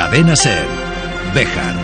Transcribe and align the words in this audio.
Cadena 0.00 0.34
Ser. 0.34 0.66
Bejar. 1.34 1.74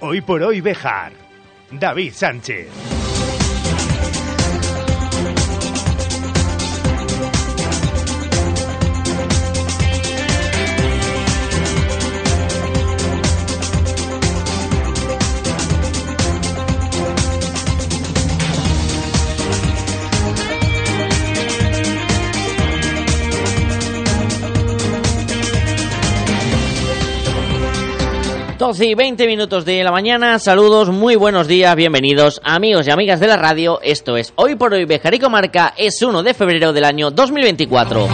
Hoy 0.00 0.22
por 0.22 0.42
hoy 0.42 0.62
Bejar. 0.62 1.12
David 1.70 2.14
Sánchez. 2.14 2.91
12 28.72 28.86
y 28.86 28.94
20 28.94 29.26
minutos 29.26 29.66
de 29.66 29.84
la 29.84 29.92
mañana, 29.92 30.38
saludos, 30.38 30.88
muy 30.88 31.14
buenos 31.14 31.46
días, 31.46 31.76
bienvenidos 31.76 32.40
amigos 32.42 32.86
y 32.86 32.90
amigas 32.90 33.20
de 33.20 33.26
la 33.26 33.36
radio, 33.36 33.78
esto 33.82 34.16
es 34.16 34.32
Hoy 34.34 34.54
por 34.54 34.72
Hoy 34.72 34.86
Bejarico 34.86 35.28
Marca, 35.28 35.74
es 35.76 36.00
1 36.00 36.22
de 36.22 36.32
febrero 36.32 36.72
del 36.72 36.84
año 36.84 37.10
2024. 37.10 38.08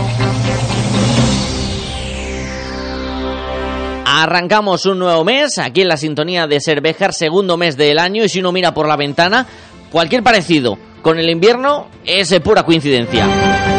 Arrancamos 4.04 4.84
un 4.86 4.98
nuevo 4.98 5.22
mes, 5.22 5.58
aquí 5.58 5.82
en 5.82 5.88
la 5.88 5.96
sintonía 5.96 6.48
de 6.48 6.58
Ser 6.58 6.80
Bejar, 6.80 7.14
segundo 7.14 7.56
mes 7.56 7.76
del 7.76 8.00
año, 8.00 8.24
y 8.24 8.28
si 8.28 8.40
uno 8.40 8.50
mira 8.50 8.74
por 8.74 8.88
la 8.88 8.96
ventana, 8.96 9.46
cualquier 9.92 10.24
parecido 10.24 10.76
con 11.02 11.20
el 11.20 11.30
invierno 11.30 11.86
es 12.04 12.36
pura 12.40 12.64
coincidencia 12.64 13.77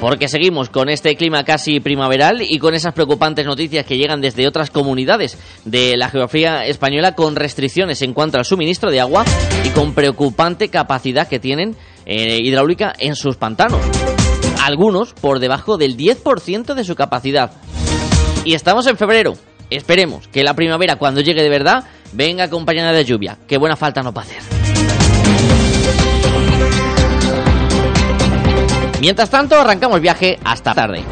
porque 0.00 0.28
seguimos 0.28 0.70
con 0.70 0.88
este 0.88 1.16
clima 1.16 1.44
casi 1.44 1.80
primaveral 1.80 2.42
y 2.42 2.58
con 2.58 2.74
esas 2.74 2.94
preocupantes 2.94 3.46
noticias 3.46 3.84
que 3.84 3.96
llegan 3.96 4.20
desde 4.20 4.46
otras 4.46 4.70
comunidades 4.70 5.38
de 5.64 5.96
la 5.96 6.08
geografía 6.08 6.66
española 6.66 7.14
con 7.14 7.36
restricciones 7.36 8.02
en 8.02 8.14
cuanto 8.14 8.38
al 8.38 8.44
suministro 8.44 8.90
de 8.90 9.00
agua 9.00 9.24
y 9.64 9.70
con 9.70 9.94
preocupante 9.94 10.68
capacidad 10.68 11.28
que 11.28 11.38
tienen 11.38 11.76
eh, 12.06 12.38
hidráulica 12.42 12.92
en 12.98 13.16
sus 13.16 13.36
pantanos. 13.36 13.80
Algunos 14.62 15.12
por 15.14 15.38
debajo 15.38 15.76
del 15.76 15.96
10% 15.96 16.74
de 16.74 16.84
su 16.84 16.94
capacidad. 16.94 17.52
Y 18.44 18.54
estamos 18.54 18.86
en 18.86 18.96
febrero. 18.96 19.34
Esperemos 19.70 20.28
que 20.28 20.42
la 20.42 20.54
primavera, 20.54 20.96
cuando 20.96 21.20
llegue 21.20 21.42
de 21.42 21.50
verdad, 21.50 21.84
venga 22.12 22.44
acompañada 22.44 22.92
de 22.92 23.04
lluvia. 23.04 23.38
Qué 23.46 23.58
buena 23.58 23.76
falta 23.76 24.02
nos 24.02 24.16
va 24.16 24.22
a 24.22 24.24
hacer. 24.24 24.57
Mientras 29.00 29.30
tanto, 29.30 29.60
arrancamos 29.60 30.00
viaje 30.00 30.38
hasta 30.44 30.74
tarde. 30.74 31.04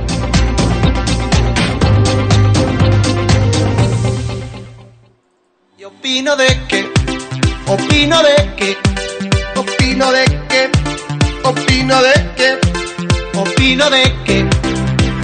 Opino 5.87 6.37
de 6.37 6.47
que, 6.69 6.85
opino 7.67 8.23
de 8.23 8.55
que, 8.57 8.77
opino 9.59 10.13
de 10.13 10.25
que, 10.49 10.71
opino 11.45 12.03
de 12.03 12.15
que, 12.37 12.59
opino 13.49 13.91
de 13.91 14.15
que, 14.25 14.47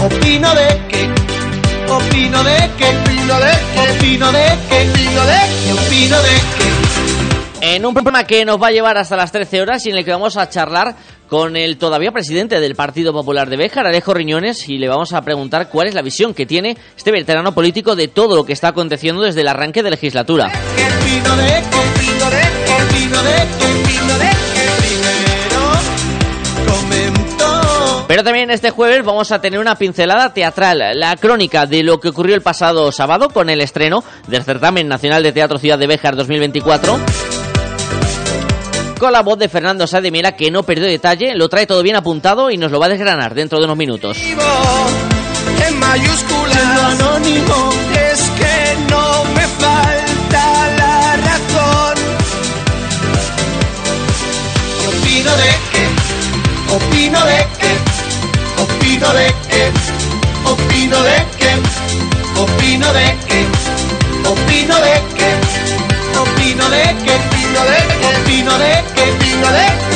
opino 0.04 0.54
de 0.54 0.54
que, 0.54 0.54
opino 0.54 0.54
de 0.54 0.80
que, 0.88 1.90
opino 1.90 2.44
de 2.44 2.70
que, 2.78 2.88
opino 2.88 3.40
de 3.40 3.52
que, 3.74 3.80
opino 3.80 4.32
de 4.32 4.46
que, 4.68 5.72
opino 5.72 6.16
de 6.22 6.34
que. 6.58 7.74
En 7.74 7.86
un 7.86 7.94
programa 7.94 8.24
que 8.24 8.44
nos 8.44 8.60
va 8.60 8.68
a 8.68 8.72
llevar 8.72 8.98
hasta 8.98 9.16
las 9.16 9.30
13 9.30 9.62
horas 9.62 9.86
y 9.86 9.90
en 9.90 9.96
el 9.96 10.04
que 10.04 10.10
vamos 10.10 10.36
a 10.36 10.48
charlar 10.48 10.96
con 11.32 11.56
el 11.56 11.78
todavía 11.78 12.12
presidente 12.12 12.60
del 12.60 12.74
Partido 12.74 13.10
Popular 13.14 13.48
de 13.48 13.56
Béjar, 13.56 13.86
Alejo 13.86 14.12
Riñones, 14.12 14.68
y 14.68 14.76
le 14.76 14.86
vamos 14.86 15.14
a 15.14 15.22
preguntar 15.22 15.70
cuál 15.70 15.88
es 15.88 15.94
la 15.94 16.02
visión 16.02 16.34
que 16.34 16.44
tiene 16.44 16.76
este 16.94 17.10
veterano 17.10 17.54
político 17.54 17.96
de 17.96 18.06
todo 18.08 18.36
lo 18.36 18.44
que 18.44 18.52
está 18.52 18.68
aconteciendo 18.68 19.22
desde 19.22 19.40
el 19.40 19.48
arranque 19.48 19.82
de 19.82 19.92
legislatura. 19.92 20.52
Pero 28.06 28.24
también 28.24 28.50
este 28.50 28.68
jueves 28.68 29.02
vamos 29.02 29.32
a 29.32 29.40
tener 29.40 29.58
una 29.58 29.76
pincelada 29.76 30.34
teatral, 30.34 30.82
la 31.00 31.16
crónica 31.16 31.64
de 31.64 31.82
lo 31.82 31.98
que 31.98 32.10
ocurrió 32.10 32.34
el 32.34 32.42
pasado 32.42 32.92
sábado 32.92 33.30
con 33.30 33.48
el 33.48 33.62
estreno 33.62 34.04
del 34.28 34.44
Certamen 34.44 34.86
Nacional 34.86 35.22
de 35.22 35.32
Teatro 35.32 35.56
Ciudad 35.56 35.78
de 35.78 35.86
Béjar 35.86 36.14
2024 36.14 37.00
con 39.02 39.12
la 39.12 39.22
voz 39.22 39.36
de 39.36 39.48
Fernando 39.48 39.84
Sá 39.84 40.00
que 40.00 40.50
no 40.52 40.62
perdió 40.62 40.86
detalle, 40.86 41.34
lo 41.34 41.48
trae 41.48 41.66
todo 41.66 41.82
bien 41.82 41.96
apuntado 41.96 42.52
y 42.52 42.56
nos 42.56 42.70
lo 42.70 42.78
va 42.78 42.86
a 42.86 42.90
desgranar 42.90 43.34
dentro 43.34 43.58
de 43.58 43.64
unos 43.64 43.76
minutos. 43.76 44.16
Opino 67.60 68.56
de 68.56 68.84
que, 68.94 69.02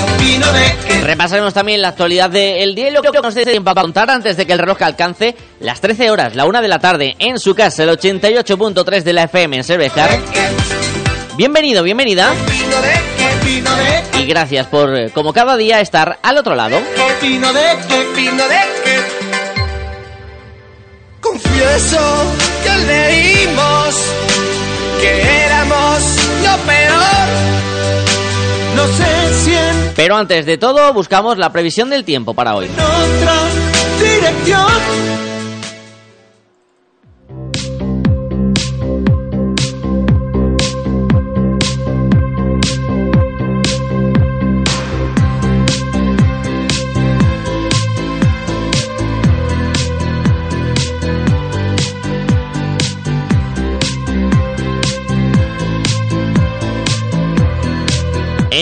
opino 0.03 0.53
de 0.53 0.77
que. 0.87 1.01
Repasaremos 1.05 1.55
también 1.55 1.81
la 1.83 1.89
actualidad 1.89 2.31
del 2.31 2.75
día 2.75 2.89
y 2.89 2.93
lo 2.93 3.03
que 3.03 3.11
nos 3.21 3.35
dé 3.35 3.45
tiempo 3.45 3.71
a 3.71 3.75
contar 3.75 4.11
antes 4.11 4.37
de 4.37 4.47
que 4.47 4.53
el 4.53 4.59
reloj 4.59 4.83
alcance 4.83 5.37
las 5.61 5.81
13 5.81 6.11
horas, 6.11 6.35
la 6.35 6.45
1 6.47 6.63
de 6.63 6.69
la 6.69 6.79
tarde, 6.79 7.17
en 7.19 7.39
su 7.39 7.55
casa, 7.55 7.85
el 7.85 7.91
88.3 7.91 9.03
de 9.03 9.13
la 9.13 9.23
FM 9.25 9.57
en 9.57 9.65
Cervejar. 9.65 10.11
Bienvenido, 11.37 11.83
bienvenida. 11.83 12.35
Y 14.19 14.27
gracias 14.27 14.67
por, 14.67 14.97
eh, 14.97 15.11
como 15.11 15.33
cada 15.33 15.57
día, 15.57 15.81
estar 15.81 16.19
al 16.23 16.39
otro 16.39 16.55
lado. 16.55 16.81
Confieso 21.21 22.33
que 22.65 22.77
leímos 22.87 23.95
que 25.01 25.45
éramos 25.45 25.99
lo 26.43 26.57
peor 26.67 27.17
no 28.77 28.87
sé 28.89 29.45
si 29.45 29.55
Pero 29.97 30.17
antes 30.17 30.45
de 30.45 30.59
todo, 30.59 30.93
buscamos 30.93 31.39
la 31.39 31.51
previsión 31.51 31.89
del 31.89 32.05
tiempo 32.05 32.35
para 32.35 32.55
hoy. 32.55 32.67
En 32.67 32.73
otra 32.73 33.35
dirección. 33.99 35.16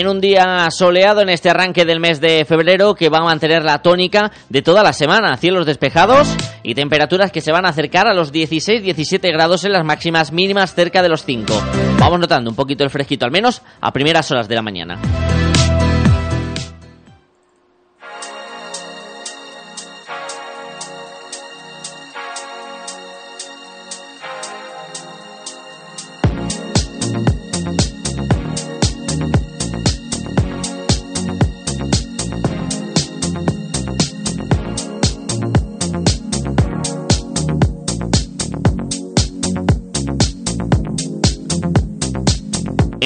Un 0.07 0.21
día 0.21 0.69
soleado 0.71 1.21
en 1.21 1.29
este 1.29 1.49
arranque 1.49 1.85
del 1.85 1.99
mes 1.99 2.21
de 2.21 2.45
febrero 2.45 2.95
que 2.95 3.09
va 3.09 3.19
a 3.19 3.23
mantener 3.23 3.63
la 3.63 3.81
tónica 3.81 4.31
de 4.49 4.61
toda 4.61 4.83
la 4.83 4.93
semana. 4.93 5.37
Cielos 5.37 5.65
despejados 5.65 6.27
y 6.63 6.75
temperaturas 6.75 7.31
que 7.31 7.41
se 7.41 7.51
van 7.51 7.65
a 7.65 7.69
acercar 7.69 8.07
a 8.07 8.13
los 8.13 8.33
16-17 8.33 9.31
grados 9.31 9.63
en 9.63 9.71
las 9.71 9.85
máximas 9.85 10.31
mínimas 10.31 10.75
cerca 10.75 11.01
de 11.01 11.09
los 11.09 11.23
5. 11.23 11.53
Vamos 11.99 12.19
notando 12.19 12.49
un 12.49 12.55
poquito 12.55 12.83
el 12.83 12.89
fresquito, 12.89 13.25
al 13.25 13.31
menos 13.31 13.61
a 13.81 13.91
primeras 13.91 14.29
horas 14.31 14.47
de 14.47 14.55
la 14.55 14.61
mañana. 14.61 15.34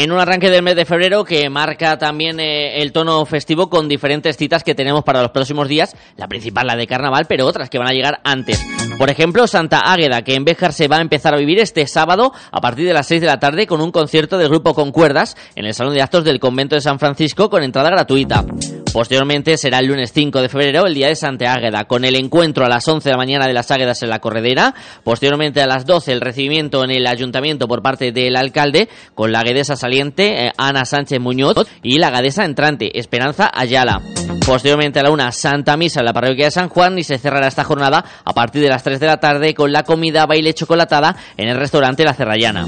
En 0.01 0.13
un 0.13 0.19
arranque 0.21 0.49
del 0.49 0.63
mes 0.63 0.77
de 0.77 0.85
febrero 0.85 1.25
que 1.25 1.49
marca 1.49 1.97
también 1.97 2.39
eh, 2.39 2.81
el 2.81 2.93
tono 2.93 3.25
festivo 3.25 3.69
con 3.69 3.89
diferentes 3.89 4.37
citas 4.37 4.63
que 4.63 4.73
tenemos 4.73 5.03
para 5.03 5.21
los 5.21 5.31
próximos 5.31 5.67
días, 5.67 5.93
la 6.15 6.29
principal 6.29 6.67
la 6.67 6.77
de 6.77 6.87
carnaval, 6.87 7.25
pero 7.27 7.45
otras 7.45 7.69
que 7.69 7.79
van 7.79 7.89
a 7.89 7.91
llegar 7.91 8.21
antes. 8.23 8.65
Por 8.97 9.09
ejemplo, 9.09 9.45
Santa 9.45 9.79
Águeda, 9.79 10.21
que 10.21 10.35
en 10.35 10.45
Béjar 10.45 10.71
se 10.71 10.87
va 10.87 10.99
a 10.99 11.01
empezar 11.01 11.33
a 11.33 11.37
vivir 11.37 11.59
este 11.59 11.85
sábado 11.85 12.31
a 12.49 12.61
partir 12.61 12.87
de 12.87 12.93
las 12.93 13.07
6 13.07 13.19
de 13.19 13.27
la 13.27 13.41
tarde 13.41 13.67
con 13.67 13.81
un 13.81 13.91
concierto 13.91 14.37
del 14.37 14.47
grupo 14.47 14.73
Concuerdas 14.73 15.35
en 15.55 15.65
el 15.65 15.73
Salón 15.73 15.93
de 15.93 16.01
Actos 16.01 16.23
del 16.23 16.39
Convento 16.39 16.75
de 16.75 16.81
San 16.81 16.97
Francisco 16.97 17.49
con 17.49 17.61
entrada 17.61 17.89
gratuita. 17.89 18.45
Posteriormente 18.93 19.55
será 19.57 19.79
el 19.79 19.85
lunes 19.85 20.11
5 20.13 20.41
de 20.41 20.49
febrero, 20.49 20.85
el 20.85 20.95
día 20.95 21.07
de 21.07 21.15
Santa 21.15 21.53
Águeda, 21.53 21.85
con 21.85 22.05
el 22.05 22.15
encuentro 22.15 22.65
a 22.65 22.69
las 22.69 22.87
11 22.87 23.07
de 23.07 23.13
la 23.13 23.17
mañana 23.17 23.47
de 23.47 23.53
las 23.53 23.69
Águedas 23.69 24.01
en 24.01 24.09
la 24.09 24.19
Corredera. 24.19 24.73
Posteriormente 25.03 25.61
a 25.61 25.67
las 25.67 25.85
12 25.85 26.11
el 26.11 26.21
recibimiento 26.21 26.83
en 26.83 26.91
el 26.91 27.05
ayuntamiento 27.05 27.67
por 27.67 27.83
parte 27.83 28.11
del 28.11 28.35
alcalde, 28.35 28.89
con 29.13 29.31
la 29.31 29.41
aguedesa 29.41 29.75
saliente 29.75 30.47
eh, 30.47 30.51
Ana 30.57 30.85
Sánchez 30.85 31.19
Muñoz 31.19 31.55
y 31.83 31.99
la 31.99 32.07
agadesa 32.07 32.45
entrante 32.45 32.97
Esperanza 32.97 33.49
Ayala. 33.53 34.01
Posteriormente 34.45 34.99
a 34.99 35.03
la 35.03 35.11
una 35.11 35.31
Santa 35.31 35.77
Misa 35.77 35.99
en 35.99 36.05
la 36.05 36.13
parroquia 36.13 36.45
de 36.45 36.51
San 36.51 36.69
Juan 36.69 36.97
y 36.97 37.03
se 37.03 37.19
cerrará 37.19 37.47
esta 37.47 37.63
jornada 37.63 38.03
a 38.25 38.33
partir 38.33 38.61
de 38.61 38.69
las 38.69 38.83
3 38.83 38.99
de 38.99 39.07
la 39.07 39.17
tarde 39.17 39.53
con 39.53 39.71
la 39.71 39.83
comida 39.83 40.25
baile 40.25 40.53
chocolatada 40.53 41.15
en 41.37 41.47
el 41.47 41.57
restaurante 41.57 42.03
La 42.03 42.15
Cerrallana. 42.15 42.65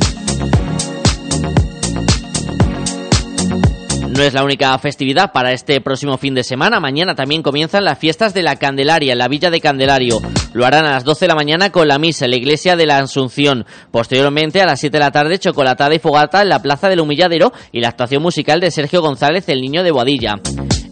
No 4.21 4.27
es 4.27 4.35
la 4.35 4.43
única 4.43 4.77
festividad 4.77 5.31
para 5.31 5.51
este 5.51 5.81
próximo 5.81 6.15
fin 6.15 6.35
de 6.35 6.43
semana. 6.43 6.79
Mañana 6.79 7.15
también 7.15 7.41
comienzan 7.41 7.83
las 7.83 7.97
fiestas 7.97 8.35
de 8.35 8.43
la 8.43 8.55
Candelaria 8.55 9.13
en 9.13 9.17
la 9.17 9.27
Villa 9.27 9.49
de 9.49 9.59
Candelario. 9.59 10.19
Lo 10.53 10.63
harán 10.63 10.85
a 10.85 10.91
las 10.91 11.03
12 11.03 11.25
de 11.25 11.29
la 11.29 11.33
mañana 11.33 11.71
con 11.71 11.87
la 11.87 11.97
misa 11.97 12.25
en 12.25 12.31
la 12.31 12.37
iglesia 12.37 12.75
de 12.75 12.85
la 12.85 12.99
Asunción. 12.99 13.65
Posteriormente 13.89 14.61
a 14.61 14.67
las 14.67 14.79
7 14.79 14.95
de 14.95 15.03
la 15.03 15.09
tarde 15.09 15.39
chocolatada 15.39 15.95
y 15.95 15.97
fogata 15.97 16.43
en 16.43 16.49
la 16.49 16.61
Plaza 16.61 16.87
del 16.87 16.99
Humilladero 16.99 17.51
y 17.71 17.81
la 17.81 17.87
actuación 17.87 18.21
musical 18.21 18.59
de 18.59 18.69
Sergio 18.69 19.01
González, 19.01 19.49
el 19.49 19.59
niño 19.59 19.81
de 19.81 19.89
Boadilla. 19.89 20.35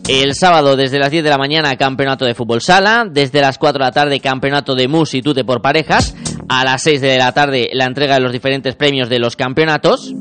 El 0.08 0.34
sábado 0.34 0.75
desde 0.75 0.98
las 0.98 1.12
10 1.12 1.24
de 1.24 1.30
la 1.30 1.38
mañana 1.38 1.75
campeonato 1.75 2.25
de 2.25 2.34
fútbol 2.34 2.62
sala, 2.62 3.06
desde 3.08 3.42
las 3.42 3.60
4 3.60 3.78
de 3.78 3.86
la 3.86 3.92
tarde 3.92 4.20
campeonato 4.22 4.74
de 4.74 4.88
mus 4.88 5.14
y 5.14 5.22
tute 5.22 5.44
por 5.44 5.62
parejas, 5.62 6.16
a 6.48 6.66
las 6.66 6.82
6 6.82 7.00
de 7.00 7.20
la 7.20 7.32
tarde 7.32 7.70
la 7.74 7.86
entrega 7.86 8.16
de 8.16 8.22
los 8.22 8.32
diferentes 8.32 8.75
premios 8.75 9.08
de 9.08 9.20
los 9.20 9.36
campeonatos. 9.36 10.16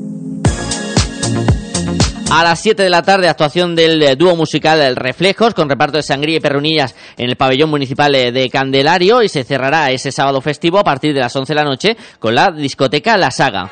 A 2.31 2.43
las 2.43 2.59
7 2.59 2.83
de 2.83 2.91
la 2.91 3.01
tarde, 3.01 3.27
actuación 3.27 3.75
del 3.75 4.01
eh, 4.03 4.15
dúo 4.15 4.35
musical 4.35 4.95
Reflejos, 4.95 5.55
con 5.55 5.67
reparto 5.67 5.97
de 5.97 6.03
sangría 6.03 6.37
y 6.37 6.39
perrunillas 6.39 6.95
en 7.17 7.27
el 7.27 7.35
pabellón 7.35 7.71
municipal 7.71 8.13
eh, 8.13 8.31
de 8.31 8.49
Candelario, 8.49 9.23
y 9.23 9.29
se 9.29 9.43
cerrará 9.43 9.89
ese 9.89 10.11
sábado 10.11 10.39
festivo 10.39 10.77
a 10.77 10.83
partir 10.83 11.13
de 11.15 11.21
las 11.21 11.35
11 11.35 11.51
de 11.51 11.59
la 11.59 11.65
noche 11.65 11.97
con 12.19 12.35
la 12.35 12.51
discoteca 12.51 13.17
La 13.17 13.31
Saga. 13.31 13.71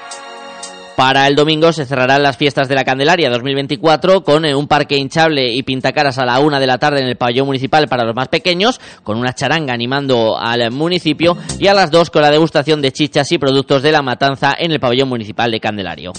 Para 0.95 1.27
el 1.27 1.35
domingo 1.35 1.71
se 1.71 1.85
cerrarán 1.85 2.23
las 2.23 2.37
fiestas 2.37 2.67
de 2.67 2.73
la 2.73 2.83
Candelaria 2.83 3.29
2024 3.29 4.23
con 4.23 4.43
eh, 4.43 4.55
un 4.55 4.67
parque 4.67 4.97
hinchable 4.97 5.53
y 5.53 5.61
pintacaras 5.61 6.17
a 6.17 6.25
la 6.25 6.39
una 6.39 6.59
de 6.59 6.65
la 6.65 6.79
tarde 6.79 7.01
en 7.01 7.07
el 7.07 7.15
pabellón 7.15 7.45
municipal 7.45 7.87
para 7.87 8.05
los 8.05 8.15
más 8.15 8.29
pequeños, 8.29 8.81
con 9.03 9.19
una 9.19 9.33
charanga 9.33 9.71
animando 9.71 10.35
al 10.35 10.71
municipio 10.71 11.37
y 11.59 11.67
a 11.67 11.75
las 11.75 11.91
dos 11.91 12.09
con 12.09 12.23
la 12.23 12.31
degustación 12.31 12.81
de 12.81 12.91
chichas 12.91 13.31
y 13.31 13.37
productos 13.37 13.83
de 13.83 13.91
la 13.91 14.01
matanza 14.01 14.55
en 14.57 14.71
el 14.71 14.79
pabellón 14.79 15.09
municipal 15.09 15.51
de 15.51 15.59
Candelario. 15.59 16.13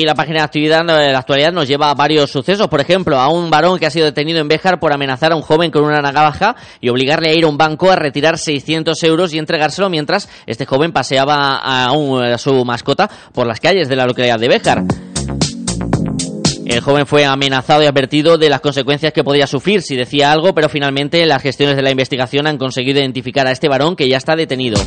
Y 0.00 0.06
la 0.06 0.14
página 0.14 0.38
de 0.38 0.44
actividad 0.44 0.82
de 0.82 1.12
la 1.12 1.18
actualidad 1.18 1.52
nos 1.52 1.68
lleva 1.68 1.90
a 1.90 1.94
varios 1.94 2.30
sucesos. 2.30 2.68
Por 2.68 2.80
ejemplo, 2.80 3.18
a 3.18 3.28
un 3.28 3.50
varón 3.50 3.78
que 3.78 3.84
ha 3.84 3.90
sido 3.90 4.06
detenido 4.06 4.40
en 4.40 4.48
Béjar 4.48 4.80
por 4.80 4.94
amenazar 4.94 5.32
a 5.32 5.36
un 5.36 5.42
joven 5.42 5.70
con 5.70 5.84
una 5.84 6.00
navaja 6.00 6.56
y 6.80 6.88
obligarle 6.88 7.28
a 7.28 7.34
ir 7.34 7.44
a 7.44 7.48
un 7.48 7.58
banco 7.58 7.90
a 7.90 7.96
retirar 7.96 8.38
600 8.38 9.02
euros 9.02 9.34
y 9.34 9.38
entregárselo 9.38 9.90
mientras 9.90 10.30
este 10.46 10.64
joven 10.64 10.92
paseaba 10.92 11.58
a, 11.58 11.90
a 11.90 12.38
su 12.38 12.64
mascota 12.64 13.10
por 13.34 13.46
las 13.46 13.60
calles 13.60 13.90
de 13.90 13.96
la 13.96 14.06
localidad 14.06 14.38
de 14.38 14.48
Béjar. 14.48 14.84
El 16.64 16.80
joven 16.80 17.06
fue 17.06 17.26
amenazado 17.26 17.82
y 17.82 17.86
advertido 17.86 18.38
de 18.38 18.48
las 18.48 18.62
consecuencias 18.62 19.12
que 19.12 19.22
podía 19.22 19.46
sufrir 19.46 19.82
si 19.82 19.96
decía 19.96 20.32
algo, 20.32 20.54
pero 20.54 20.70
finalmente 20.70 21.26
las 21.26 21.42
gestiones 21.42 21.76
de 21.76 21.82
la 21.82 21.90
investigación 21.90 22.46
han 22.46 22.56
conseguido 22.56 23.00
identificar 23.00 23.46
a 23.46 23.50
este 23.50 23.68
varón 23.68 23.96
que 23.96 24.08
ya 24.08 24.16
está 24.16 24.34
detenido. 24.34 24.80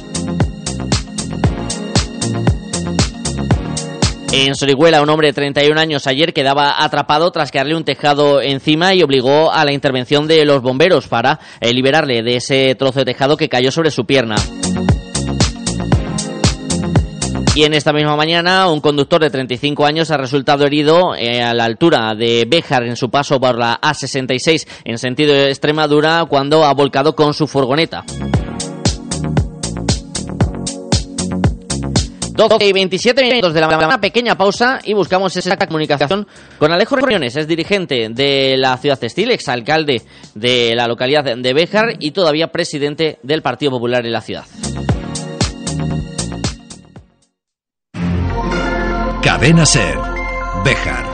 En 4.35 4.55
Sorihuela, 4.55 5.03
un 5.03 5.09
hombre 5.11 5.27
de 5.27 5.33
31 5.33 5.79
años 5.79 6.07
ayer 6.07 6.33
quedaba 6.33 6.83
atrapado 6.83 7.29
tras 7.29 7.51
caerle 7.51 7.75
un 7.75 7.83
tejado 7.83 8.41
encima 8.41 8.95
y 8.95 9.03
obligó 9.03 9.53
a 9.53 9.63
la 9.63 9.73
intervención 9.73 10.27
de 10.27 10.43
los 10.43 10.63
bomberos 10.63 11.07
para 11.07 11.39
eh, 11.61 11.71
liberarle 11.71 12.23
de 12.23 12.37
ese 12.37 12.73
trozo 12.73 13.01
de 13.01 13.05
tejado 13.05 13.37
que 13.37 13.47
cayó 13.47 13.69
sobre 13.69 13.91
su 13.91 14.05
pierna. 14.05 14.33
Y 17.55 17.63
en 17.65 17.75
esta 17.75 17.93
misma 17.93 18.15
mañana, 18.15 18.67
un 18.69 18.81
conductor 18.81 19.21
de 19.21 19.29
35 19.29 19.85
años 19.85 20.09
ha 20.09 20.17
resultado 20.17 20.65
herido 20.65 21.13
eh, 21.15 21.43
a 21.43 21.53
la 21.53 21.65
altura 21.65 22.15
de 22.15 22.47
Béjar 22.49 22.85
en 22.85 22.95
su 22.95 23.11
paso 23.11 23.39
por 23.39 23.59
la 23.59 23.79
A66 23.79 24.67
en 24.83 24.97
sentido 24.97 25.31
de 25.31 25.49
Extremadura 25.49 26.25
cuando 26.27 26.65
ha 26.65 26.73
volcado 26.73 27.15
con 27.15 27.35
su 27.35 27.45
furgoneta. 27.45 28.03
12 32.33 32.65
y 32.65 32.73
27 32.73 33.21
minutos 33.21 33.53
de 33.53 33.61
la 33.61 33.67
mañana, 33.67 34.01
pequeña 34.01 34.35
pausa 34.35 34.79
y 34.83 34.93
buscamos 34.93 35.35
esa 35.37 35.55
comunicación 35.57 36.27
con 36.57 36.71
Alejo 36.71 36.95
Reuniones, 36.95 37.35
es 37.35 37.47
dirigente 37.47 38.09
de 38.09 38.57
la 38.57 38.75
ciudad 38.77 38.97
textil, 38.97 39.31
exalcalde 39.31 40.01
de 40.33 40.73
la 40.75 40.87
localidad 40.87 41.23
de 41.23 41.53
Béjar 41.53 41.95
y 41.99 42.11
todavía 42.11 42.47
presidente 42.51 43.19
del 43.21 43.41
Partido 43.41 43.71
Popular 43.71 44.05
en 44.05 44.11
la 44.11 44.21
ciudad. 44.21 44.45
Cadena 49.21 49.65
Ser, 49.65 49.97
Béjar. 50.65 51.05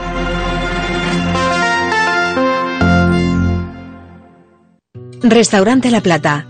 Restaurante 5.22 5.90
La 5.90 6.00
Plata. 6.00 6.49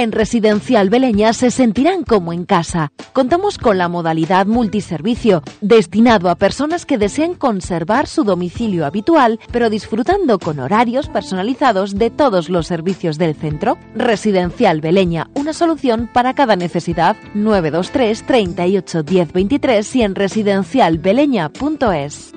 En 0.00 0.12
Residencial 0.12 0.88
Beleña 0.88 1.34
se 1.34 1.50
sentirán 1.50 2.04
como 2.04 2.32
en 2.32 2.46
casa. 2.46 2.90
Contamos 3.12 3.58
con 3.58 3.76
la 3.76 3.90
modalidad 3.90 4.46
multiservicio, 4.46 5.42
destinado 5.60 6.30
a 6.30 6.36
personas 6.36 6.86
que 6.86 6.96
deseen 6.96 7.34
conservar 7.34 8.06
su 8.06 8.24
domicilio 8.24 8.86
habitual, 8.86 9.38
pero 9.52 9.68
disfrutando 9.68 10.38
con 10.38 10.58
horarios 10.58 11.10
personalizados 11.10 11.96
de 11.96 12.08
todos 12.08 12.48
los 12.48 12.66
servicios 12.66 13.18
del 13.18 13.34
centro. 13.34 13.76
Residencial 13.94 14.80
Beleña, 14.80 15.28
una 15.34 15.52
solución 15.52 16.08
para 16.10 16.32
cada 16.32 16.56
necesidad. 16.56 17.14
923 17.34 18.26
38 18.26 19.02
10 19.02 19.32
23 19.34 19.96
y 19.96 20.02
en 20.02 20.14
residencialbeleña.es. 20.14 22.32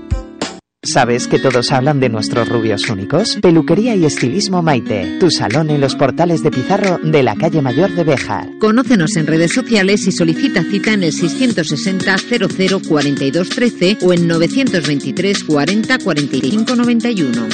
¿Sabes 0.86 1.30
que 1.30 1.40
todos 1.40 1.72
hablan 1.72 2.02
de 2.02 2.10
nuestros 2.10 2.50
rubios 2.50 2.90
únicos? 2.90 3.38
Peluquería 3.42 3.96
y 3.96 4.04
estilismo 4.06 4.62
Maite, 4.62 5.18
tu 5.18 5.32
salón 5.32 5.70
en 5.70 5.80
los 5.80 5.96
portales 5.96 6.44
de 6.44 6.52
Pizarro 6.52 6.98
de 7.02 7.24
la 7.24 7.38
calle 7.38 7.62
Mayor 7.62 7.92
de 7.92 8.04
Béjar. 8.04 8.50
Conócenos 8.60 9.16
en 9.16 9.26
redes 9.26 9.54
sociales 9.54 10.06
y 10.08 10.12
solicita 10.12 10.62
cita 10.62 10.92
en 10.92 11.04
el 11.04 11.14
660 11.14 12.18
00 12.18 12.82
42 12.86 13.50
13 13.50 13.98
o 14.02 14.12
en 14.12 14.28
923 14.28 15.44
40 15.46 16.00
45 16.00 16.76
91. 16.76 17.48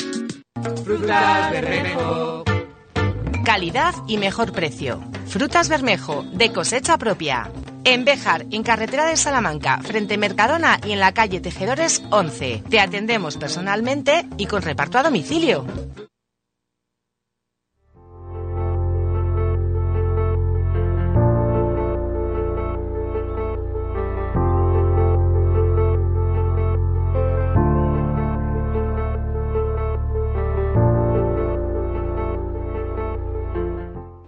Frutas 0.83 1.51
Bermejo. 1.51 2.43
Calidad 3.45 3.93
y 4.07 4.17
mejor 4.17 4.51
precio. 4.53 5.01
Frutas 5.27 5.69
Bermejo, 5.69 6.25
de 6.33 6.51
cosecha 6.51 6.97
propia. 6.97 7.51
En 7.91 8.05
Béjar, 8.05 8.45
en 8.51 8.61
carretera 8.61 9.05
de 9.05 9.17
Salamanca, 9.17 9.79
frente 9.81 10.15
Mercadona 10.15 10.79
y 10.85 10.91
en 10.91 10.99
la 10.99 11.11
calle 11.11 11.39
Tejedores 11.39 12.03
11. 12.11 12.61
Te 12.69 12.79
atendemos 12.79 13.35
personalmente 13.37 14.27
y 14.37 14.45
con 14.45 14.61
reparto 14.61 14.99
a 14.99 15.03
domicilio. 15.03 15.65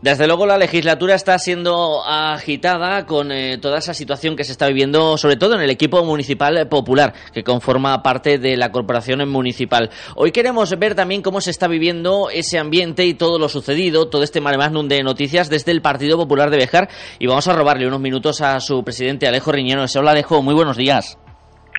Desde 0.02 0.26
luego 0.26 0.48
la 0.48 0.58
legislatura 0.58 1.14
está 1.14 1.38
siendo 1.38 2.04
agitada 2.04 3.06
con 3.06 3.32
eh, 3.32 3.60
toda 3.60 3.78
esa 3.78 3.94
situación 3.94 4.36
que 4.36 4.44
se 4.44 4.52
está 4.52 4.66
viviendo, 4.66 5.16
sobre 5.16 5.36
todo 5.36 5.54
en 5.54 5.62
el 5.62 5.70
equipo 5.70 6.04
municipal 6.04 6.68
popular, 6.68 7.14
que 7.32 7.44
conforma 7.44 8.02
parte 8.02 8.40
de 8.40 8.58
la 8.58 8.72
corporación 8.72 9.30
municipal. 9.30 9.92
Hoy 10.16 10.32
queremos 10.32 10.76
ver 10.80 10.96
también 10.96 11.22
cómo 11.22 11.40
se 11.40 11.52
está 11.52 11.68
viviendo 11.68 12.32
ese 12.32 12.58
ambiente 12.58 13.06
y 13.06 13.14
todo 13.14 13.38
lo 13.38 13.48
sucedido, 13.48 14.10
todo 14.10 14.24
este 14.24 14.42
mare 14.42 14.58
de 14.62 15.04
noticias 15.04 15.50
desde 15.50 15.72
el 15.72 15.84
Partido 15.84 16.18
Popular 16.18 16.50
de 16.50 16.58
Bejar 16.58 16.90
y 17.20 17.28
vamos 17.28 17.48
a 17.48 17.54
robarle 17.54 17.86
unos 17.86 18.00
minutos 18.00 18.42
a 18.42 18.60
su 18.60 18.84
presidente 18.84 19.28
Alejo 19.28 19.52
Riñero. 19.52 19.86
Hola 19.96 20.12
Alejo, 20.12 20.42
muy 20.42 20.56
buenos 20.56 20.78
días. 20.78 21.21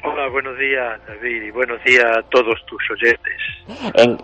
Hola, 0.04 0.28
buenos 0.30 0.58
días, 0.58 1.00
David, 1.06 1.42
y 1.42 1.50
buenos 1.52 1.82
días 1.84 2.04
a 2.04 2.22
todos 2.22 2.58
tus 2.66 2.82
oyentes. 2.90 3.36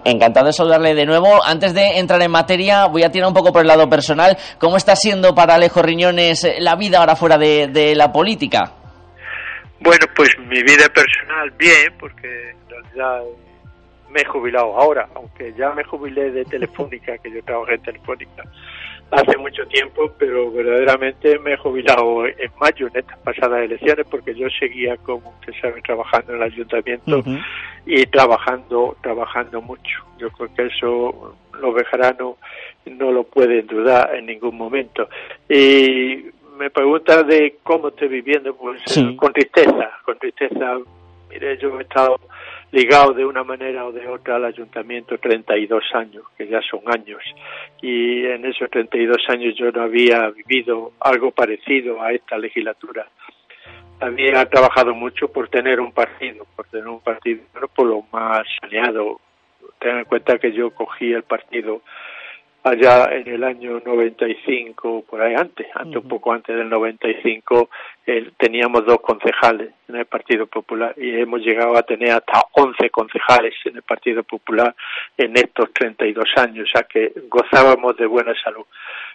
encantado 0.04 0.46
de 0.46 0.52
saludarle 0.52 0.92
de 0.92 1.06
nuevo. 1.06 1.40
Antes 1.44 1.72
de 1.72 1.98
entrar 1.98 2.20
en 2.20 2.32
materia, 2.32 2.86
voy 2.86 3.04
a 3.04 3.12
tirar 3.12 3.28
un 3.28 3.34
poco 3.34 3.52
por 3.52 3.62
el 3.62 3.68
lado 3.68 3.88
personal. 3.88 4.36
¿Cómo 4.58 4.76
está 4.76 4.96
siendo 4.96 5.36
para 5.36 5.54
Alejo 5.54 5.80
Riñones 5.80 6.42
eh, 6.42 6.56
la 6.58 6.74
vida 6.74 6.98
ahora 6.98 7.14
fuera 7.14 7.38
de, 7.38 7.94
la 7.94 8.10
política? 8.10 8.72
Bueno, 9.78 10.04
pues 10.16 10.36
mi 10.40 10.60
vida 10.64 10.88
personal 10.88 11.52
bien, 11.56 11.94
porque 12.00 12.50
en 12.50 12.68
realidad 12.68 13.22
me 14.10 14.22
he 14.22 14.24
jubilado 14.24 14.76
ahora, 14.76 15.08
aunque 15.14 15.54
ya 15.56 15.70
me 15.70 15.84
jubilé 15.84 16.32
de 16.32 16.44
Telefónica, 16.44 17.16
que 17.18 17.30
yo 17.30 17.40
trabajé 17.44 17.74
en 17.74 17.82
Telefónica 17.82 18.42
hace 19.10 19.36
mucho 19.38 19.66
tiempo, 19.66 20.12
pero 20.18 20.50
verdaderamente 20.50 21.38
me 21.38 21.54
he 21.54 21.56
jubilado 21.56 22.26
en 22.26 22.50
mayo 22.60 22.88
en 22.88 22.96
estas 22.98 23.18
pasadas 23.20 23.62
elecciones 23.62 24.06
porque 24.10 24.34
yo 24.34 24.48
seguía, 24.50 24.96
como 24.98 25.30
usted 25.40 25.54
sabe, 25.60 25.80
trabajando 25.82 26.32
en 26.32 26.38
el 26.38 26.42
ayuntamiento 26.44 27.22
y 27.86 28.04
trabajando, 28.06 28.96
trabajando 29.02 29.62
mucho. 29.62 30.04
Yo 30.18 30.30
creo 30.30 30.54
que 30.54 30.66
eso 30.66 31.36
los 31.60 31.74
vejaranos 31.74 32.36
no 32.86 33.10
lo 33.10 33.24
pueden 33.24 33.66
dudar 33.66 34.14
en 34.14 34.26
ningún 34.26 34.56
momento. 34.56 35.08
Y 35.48 36.26
me 36.58 36.70
pregunta 36.70 37.22
de 37.22 37.56
cómo 37.62 37.88
estoy 37.88 38.08
viviendo, 38.08 38.54
pues 38.54 38.82
con 39.16 39.32
tristeza, 39.32 39.90
con 40.04 40.18
tristeza. 40.18 40.78
Mire, 41.30 41.58
yo 41.58 41.78
he 41.78 41.82
estado 41.82 42.18
ligado 42.70 43.12
de 43.14 43.24
una 43.24 43.44
manera 43.44 43.86
o 43.86 43.92
de 43.92 44.06
otra 44.08 44.36
al 44.36 44.44
ayuntamiento 44.44 45.18
32 45.18 45.84
años, 45.94 46.24
que 46.36 46.46
ya 46.46 46.60
son 46.62 46.80
años, 46.86 47.22
y 47.80 48.26
en 48.26 48.44
esos 48.44 48.70
32 48.70 49.16
años 49.28 49.54
yo 49.56 49.70
no 49.72 49.82
había 49.82 50.28
vivido 50.30 50.92
algo 51.00 51.30
parecido 51.30 52.02
a 52.02 52.12
esta 52.12 52.36
legislatura. 52.38 53.06
Había 54.00 54.44
trabajado 54.46 54.94
mucho 54.94 55.28
por 55.28 55.48
tener 55.48 55.80
un 55.80 55.92
partido, 55.92 56.46
por 56.54 56.66
tener 56.66 56.86
un 56.86 57.00
partido 57.00 57.42
por 57.74 57.86
lo 57.86 58.02
más 58.12 58.46
saneado. 58.60 59.20
Ten 59.80 59.98
en 59.98 60.04
cuenta 60.04 60.38
que 60.38 60.52
yo 60.52 60.70
cogí 60.70 61.12
el 61.12 61.24
partido 61.24 61.82
allá 62.62 63.08
en 63.12 63.28
el 63.28 63.44
año 63.44 63.80
95, 63.84 65.04
por 65.08 65.20
ahí 65.20 65.34
antes, 65.34 65.66
antes 65.74 66.02
un 66.02 66.08
poco 66.08 66.32
antes 66.32 66.56
del 66.56 66.68
95, 66.68 67.70
eh, 68.06 68.30
teníamos 68.36 68.84
dos 68.84 69.00
concejales 69.00 69.70
en 69.88 69.96
el 69.96 70.06
Partido 70.06 70.46
Popular 70.46 70.94
y 70.96 71.20
hemos 71.20 71.40
llegado 71.40 71.76
a 71.76 71.82
tener 71.82 72.10
hasta 72.10 72.42
11 72.52 72.90
concejales 72.90 73.54
en 73.64 73.76
el 73.76 73.82
Partido 73.82 74.22
Popular 74.22 74.74
en 75.16 75.36
estos 75.36 75.72
32 75.72 76.24
años, 76.36 76.68
o 76.68 76.72
sea 76.78 76.86
que 76.86 77.12
gozábamos 77.28 77.96
de 77.96 78.06
buena 78.06 78.34
salud. 78.42 78.66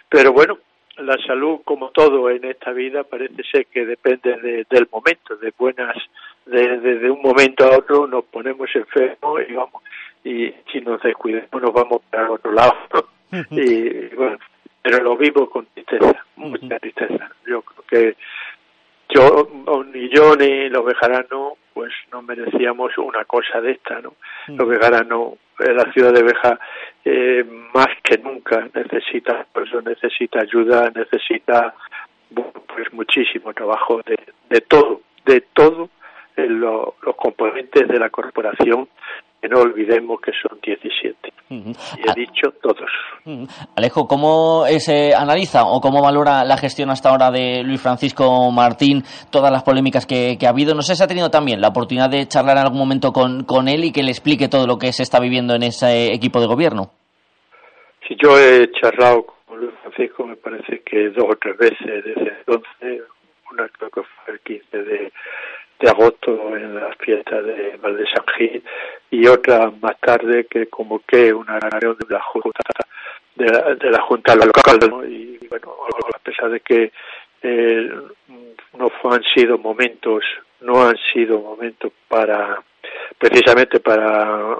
Pero 0.08 0.32
bueno, 0.32 0.58
la 0.98 1.16
salud, 1.26 1.60
como 1.64 1.90
todo 1.90 2.30
en 2.30 2.44
esta 2.44 2.72
vida, 2.72 3.04
parece 3.04 3.42
ser 3.50 3.66
que 3.66 3.84
depende 3.84 4.64
del 4.70 4.88
momento, 4.92 5.36
de 5.36 5.52
buenas, 5.56 5.96
desde 6.46 6.98
de, 6.98 7.10
un 7.10 7.22
momento 7.22 7.64
a 7.64 7.78
otro 7.78 8.06
nos 8.06 8.24
ponemos 8.24 8.68
enfermos 8.74 9.40
y 9.48 9.52
vamos, 9.54 9.82
y 10.22 10.54
si 10.70 10.80
nos 10.80 11.02
descuidamos 11.02 11.62
nos 11.62 11.72
vamos 11.72 12.02
para 12.10 12.30
otro 12.30 12.52
lado 12.52 12.74
y 13.50 14.06
bueno, 14.16 14.38
pero 14.82 15.02
lo 15.02 15.16
vivo 15.16 15.48
con 15.48 15.66
tristeza, 15.66 16.24
mucha 16.36 16.78
tristeza. 16.78 17.30
Yo 17.46 17.62
creo 17.62 17.84
que 17.88 18.16
yo, 19.08 19.48
ni 19.92 20.08
yo 20.08 20.34
ni 20.36 20.68
los 20.68 20.84
vejaranos, 20.84 21.54
pues 21.72 21.92
no 22.12 22.22
merecíamos 22.22 22.96
una 22.98 23.24
cosa 23.24 23.60
de 23.60 23.72
esta, 23.72 24.00
¿no? 24.00 24.14
Los 24.48 24.68
vejaranos, 24.68 25.34
eh, 25.60 25.72
la 25.72 25.90
ciudad 25.92 26.12
de 26.12 26.22
Beja, 26.22 26.58
eh, 27.04 27.44
más 27.72 27.88
que 28.02 28.18
nunca 28.18 28.68
necesita, 28.74 29.46
pues 29.52 29.70
necesita 29.84 30.40
ayuda, 30.40 30.90
necesita, 30.94 31.74
pues 32.32 32.92
muchísimo 32.92 33.52
trabajo 33.52 34.00
de, 34.04 34.18
de 34.50 34.60
todo, 34.62 35.02
de 35.24 35.40
todo 35.52 35.90
los 36.36 37.16
componentes 37.16 37.88
de 37.88 37.98
la 37.98 38.10
corporación 38.10 38.88
no 39.48 39.60
olvidemos 39.60 40.20
que 40.20 40.32
son 40.32 40.58
17. 40.60 41.32
Y 41.50 42.10
he 42.10 42.14
dicho 42.14 42.50
todos. 42.62 42.90
Alejo, 43.76 44.06
¿cómo 44.06 44.64
se 44.78 45.14
analiza 45.14 45.64
o 45.64 45.80
cómo 45.80 46.02
valora 46.02 46.44
la 46.44 46.56
gestión 46.56 46.90
hasta 46.90 47.10
ahora 47.10 47.30
de 47.30 47.62
Luis 47.62 47.80
Francisco 47.80 48.50
Martín, 48.50 49.02
todas 49.30 49.52
las 49.52 49.62
polémicas 49.62 50.06
que, 50.06 50.36
ha 50.44 50.48
habido? 50.48 50.74
No 50.74 50.82
sé 50.82 50.94
si 50.94 51.02
ha 51.02 51.06
tenido 51.06 51.30
también 51.30 51.60
la 51.60 51.68
oportunidad 51.68 52.10
de 52.10 52.26
charlar 52.26 52.56
en 52.56 52.64
algún 52.64 52.78
momento 52.78 53.12
con, 53.12 53.44
con 53.44 53.68
él 53.68 53.84
y 53.84 53.92
que 53.92 54.02
le 54.02 54.10
explique 54.10 54.48
todo 54.48 54.66
lo 54.66 54.78
que 54.78 54.92
se 54.92 55.02
está 55.02 55.20
viviendo 55.20 55.54
en 55.54 55.62
ese 55.62 56.12
equipo 56.12 56.40
de 56.40 56.46
gobierno. 56.46 56.90
Si 58.08 58.16
yo 58.22 58.38
he 58.38 58.70
charlado 58.72 59.26
con 59.46 59.60
Luis 59.60 59.74
Francisco, 59.82 60.26
me 60.26 60.36
parece 60.36 60.82
que 60.84 61.10
dos 61.10 61.26
o 61.28 61.36
tres 61.36 61.56
veces 61.56 62.04
desde 62.04 62.32
entonces, 62.38 63.02
una 63.50 63.68
creo 63.68 63.90
que 63.90 64.02
fue 64.02 64.34
el 64.34 64.40
15 64.40 64.82
de 64.82 65.12
de 65.80 65.88
agosto 65.88 66.56
en 66.56 66.74
las 66.74 66.96
fiestas 66.98 67.44
de 67.44 67.76
Valde 67.82 68.04
San 68.06 68.24
Gil 68.36 68.62
y 69.10 69.26
otra 69.26 69.70
más 69.80 69.98
tarde 70.00 70.46
que 70.46 70.66
convoqué 70.66 71.32
una 71.32 71.58
reunión 71.58 71.96
de 71.98 72.14
la 72.14 72.22
Junta 72.22 72.60
de 73.34 73.46
la, 73.46 73.74
de 73.74 73.90
la 73.90 74.00
Junta 74.02 74.34
local 74.36 74.78
y 75.08 75.38
bueno 75.48 75.74
a 76.14 76.18
pesar 76.18 76.50
de 76.50 76.60
que 76.60 76.92
eh, 77.42 77.90
no 78.78 78.90
han 79.10 79.22
sido 79.34 79.58
momentos 79.58 80.24
no 80.60 80.86
han 80.86 80.96
sido 81.12 81.40
momentos 81.40 81.92
para 82.08 82.62
precisamente 83.18 83.80
para 83.80 84.58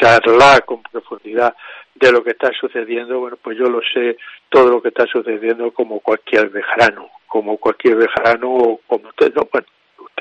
charlar 0.00 0.64
con 0.64 0.82
profundidad 0.82 1.54
de 1.94 2.10
lo 2.10 2.24
que 2.24 2.30
está 2.30 2.50
sucediendo, 2.58 3.20
bueno, 3.20 3.36
pues 3.40 3.56
yo 3.58 3.66
lo 3.66 3.80
sé 3.94 4.16
todo 4.48 4.68
lo 4.68 4.82
que 4.82 4.88
está 4.88 5.06
sucediendo 5.06 5.72
como 5.72 6.00
cualquier 6.00 6.48
vejarano, 6.48 7.10
como 7.26 7.58
cualquier 7.58 7.96
vejarano 7.96 8.50
o 8.50 8.80
como 8.86 9.04
no, 9.04 9.48
bueno, 9.52 9.66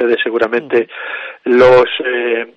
ustedes 0.02 0.22
seguramente 0.24 0.88
los 1.46 1.86
eh, 2.04 2.54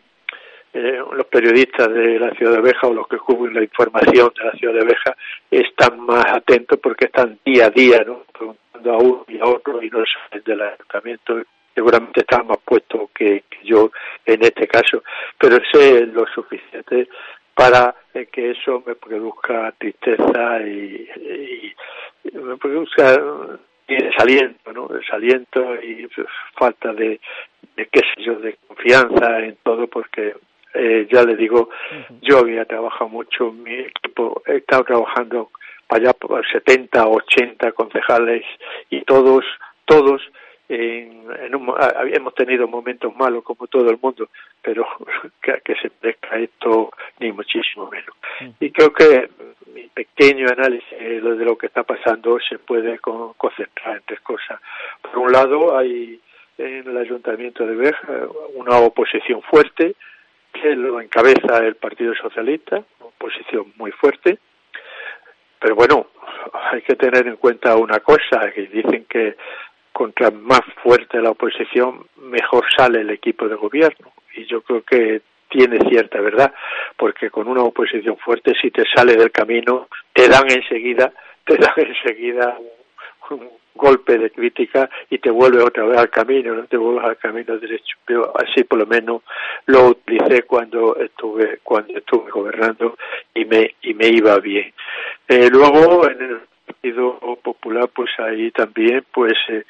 eh, 0.73 0.99
los 1.13 1.27
periodistas 1.27 1.89
de 1.93 2.19
la 2.19 2.31
ciudad 2.33 2.57
de 2.57 2.63
Beja 2.63 2.89
o 2.89 2.95
los 2.95 3.07
que 3.07 3.19
cubren 3.19 3.55
la 3.55 3.63
información 3.63 4.33
de 4.37 4.45
la 4.45 4.53
ciudad 4.53 4.75
de 4.75 4.85
Beja 4.85 5.17
están 5.51 6.01
más 6.01 6.25
atentos 6.27 6.79
porque 6.83 7.07
están 7.07 7.39
día 7.45 7.67
a 7.67 7.71
día 7.71 8.03
¿no? 8.05 8.25
preguntando 8.33 8.93
a 8.93 8.99
uno 8.99 9.25
y 9.29 9.39
a 9.39 9.45
otro 9.45 9.83
y 9.83 9.91
no 9.91 10.03
saben 10.07 10.43
del 10.45 10.63
ayuntamiento 10.63 11.43
seguramente 11.75 12.21
están 12.21 12.47
más 12.47 12.59
puestos 12.65 13.11
que, 13.15 13.45
yo 13.63 13.91
en 14.25 14.43
este 14.43 14.67
caso 14.67 15.03
pero 15.39 15.59
sé 15.73 16.07
lo 16.07 16.27
suficiente 16.27 17.09
para 17.55 17.95
eh, 18.15 18.27
que 18.33 18.51
eso 18.51 18.83
me 18.85 18.97
produzca 18.97 19.73
tristeza 19.79 20.61
y, 20.63 21.09
y 22.25 22.37
me 22.37 22.57
produzca 22.57 23.17
y 23.87 23.95
desaliento, 23.97 24.73
¿no? 24.73 24.89
Desaliento 24.89 25.75
y 25.83 26.07
pues, 26.09 26.27
falta 26.55 26.93
de, 26.93 27.21
de, 27.77 27.87
qué 27.87 28.01
sé 28.01 28.23
yo, 28.23 28.37
de 28.37 28.57
confianza 28.67 29.41
en 29.41 29.57
todo, 29.63 29.87
porque 29.87 30.35
eh, 30.75 31.07
ya 31.11 31.23
le 31.23 31.37
digo, 31.37 31.71
yo 32.21 32.39
había 32.39 32.65
trabajado 32.65 33.09
mucho, 33.09 33.53
mi 33.53 33.75
equipo, 33.75 34.43
he 34.47 34.57
estado 34.57 34.85
trabajando 34.85 35.51
allá 35.89 36.13
por 36.15 36.45
70, 36.47 37.07
80 37.07 37.73
concejales 37.73 38.45
y 38.91 39.03
todos, 39.03 39.45
todos 39.85 40.23
en, 40.69 41.27
en 41.43 41.55
un, 41.55 41.75
hemos 42.13 42.35
tenido 42.35 42.67
momentos 42.67 43.15
malos 43.17 43.45
como 43.45 43.67
todo 43.67 43.91
el 43.91 43.99
mundo, 44.03 44.29
pero 44.63 44.87
que, 45.43 45.61
que 45.65 45.75
se 45.77 45.91
parezca 45.91 46.39
esto 46.39 46.91
ni 47.21 47.33
muchísimo 47.33 47.89
menos. 47.91 48.17
Y 48.61 48.71
creo 48.71 48.93
que 48.93 49.29
pequeño 49.95 50.49
análisis 50.49 50.99
de 50.99 51.45
lo 51.45 51.57
que 51.57 51.67
está 51.67 51.85
pasando 51.85 52.39
se 52.41 52.59
puede 52.59 52.99
concentrar 52.99 53.97
en 53.97 54.03
tres 54.05 54.21
cosas. 54.21 54.61
Por 55.01 55.19
un 55.19 55.33
lado, 55.33 55.77
hay 55.77 56.21
en 56.59 56.89
el 56.89 56.97
Ayuntamiento 56.97 57.67
de 57.67 57.75
Beja 57.77 58.29
una 58.55 58.79
oposición 58.79 59.43
fuerte 59.43 59.95
que 60.53 60.75
lo 60.77 61.01
encabeza 61.01 61.59
el 61.59 61.77
Partido 61.77 62.15
Socialista, 62.15 62.83
oposición 63.01 63.73
muy 63.77 63.91
fuerte. 63.93 64.39
Pero 65.59 65.75
bueno, 65.75 66.09
hay 66.71 66.83
que 66.83 66.95
tener 66.95 67.27
en 67.27 67.37
cuenta 67.37 67.77
una 67.77 68.01
cosa, 68.01 68.51
que 68.55 68.67
dicen 68.67 69.07
que 69.09 69.37
contra 69.93 70.31
más 70.31 70.63
fuerte 70.83 71.21
la 71.21 71.31
oposición, 71.31 72.07
mejor 72.17 72.67
sale 72.77 73.01
el 73.01 73.11
equipo 73.11 73.49
de 73.49 73.55
gobierno. 73.55 74.13
Y 74.35 74.45
yo 74.47 74.61
creo 74.63 74.83
que 74.83 75.23
tiene 75.55 75.79
cierta 75.89 76.21
verdad, 76.21 76.53
porque 76.97 77.31
con 77.31 77.47
una 77.47 77.63
oposición 77.63 78.17
fuerte, 78.17 78.53
si 78.61 78.73
te 78.73 78.83
sale 78.93 79.15
del 79.15 79.31
camino, 79.31 79.87
te 80.13 80.29
dan 80.29 80.51
enseguida, 80.51 81.13
te 81.45 81.57
dan 81.57 81.75
enseguida 81.77 82.59
un, 83.31 83.49
golpe 83.77 84.17
de 84.17 84.31
crítica 84.31 84.89
y 85.11 85.19
te 85.19 85.33
vuelve 85.33 85.61
otra 85.61 85.85
vez 85.85 85.99
al 85.99 86.09
camino, 86.09 86.55
no 86.55 86.65
te 86.67 86.77
vuelves 86.77 87.07
al 87.07 87.17
camino 87.17 87.59
derecho. 87.59 87.97
Pero 88.05 88.33
así 88.37 88.63
por 88.63 88.79
lo 88.79 88.87
menos 88.87 89.23
lo 89.67 89.89
utilicé 89.89 90.45
cuando 90.45 90.95
estuve 90.95 91.59
cuando 91.61 91.99
estuve 91.99 92.31
gobernando 92.31 92.97
y 93.35 93.45
me 93.45 93.75
y 93.83 93.95
me 93.95 94.07
iba 94.07 94.39
bien. 94.39 94.73
Eh, 95.27 95.49
luego 95.51 96.09
en 96.09 96.23
el 96.23 96.41
Partido 96.65 97.19
Popular, 97.43 97.89
pues 97.93 98.11
ahí 98.19 98.53
también, 98.53 99.05
pues, 99.13 99.35
eh, 99.49 99.65